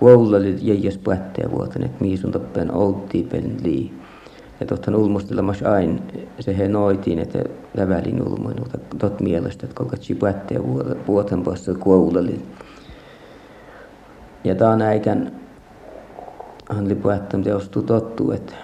koululle 0.00 0.48
jäijäs 0.48 0.98
pättää 0.98 1.50
vuoten, 1.50 1.84
että 1.84 2.04
miisun 2.04 2.32
toppen 2.32 2.74
outti 2.74 3.26
pen 3.30 3.56
lii. 3.62 3.94
Ja 4.60 4.66
tottahan 4.66 5.00
ulmustelemas 5.00 5.62
ain 5.62 6.02
se 6.40 6.58
he 6.58 6.68
noitiin, 6.68 7.18
että 7.18 7.44
lävälin 7.76 8.22
ulmoin, 8.28 8.56
tot 8.98 9.20
mielestä, 9.20 9.66
että 9.66 9.74
kolkatsi 9.74 10.14
pättää 10.14 10.58
vuoten 11.06 11.42
poissa 11.42 11.74
koululle 11.74 12.32
ja 14.44 14.54
tämän 14.54 14.82
äikän 14.82 15.40
hän 16.70 16.86
oli 16.86 16.94
puhuttanut 16.94 17.44
teostuu 17.44 17.82
tottu, 17.82 18.30
että 18.30 18.54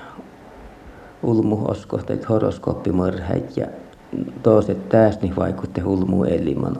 ulmu 1.22 1.59
oskohtait 1.68 2.29
horoskooppimörhäit 2.29 3.57
ja 3.57 3.66
toiset 4.42 4.88
tästä 4.88 5.22
niin 5.22 5.37
vaikutti 5.37 5.81
hulmu 5.81 6.25
elimän 6.25 6.77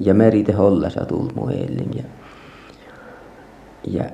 ja 0.00 0.14
merite 0.14 0.52
hollasat 0.52 1.12
ulmu 1.12 1.48
elim 1.48 2.04
ja 3.86 4.04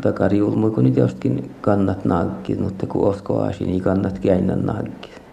takari 0.00 0.42
ulmu 0.42 0.70
kun 0.70 0.84
nyt 0.84 0.96
jostkin 0.96 1.50
kannat 1.60 2.04
naakki, 2.04 2.54
mutta 2.54 2.86
kun 2.86 3.08
osko 3.08 3.38
aasi, 3.38 3.64
niin 3.64 3.82
kannat 3.82 4.18
käynä 4.18 4.56
naakki. 4.56 5.23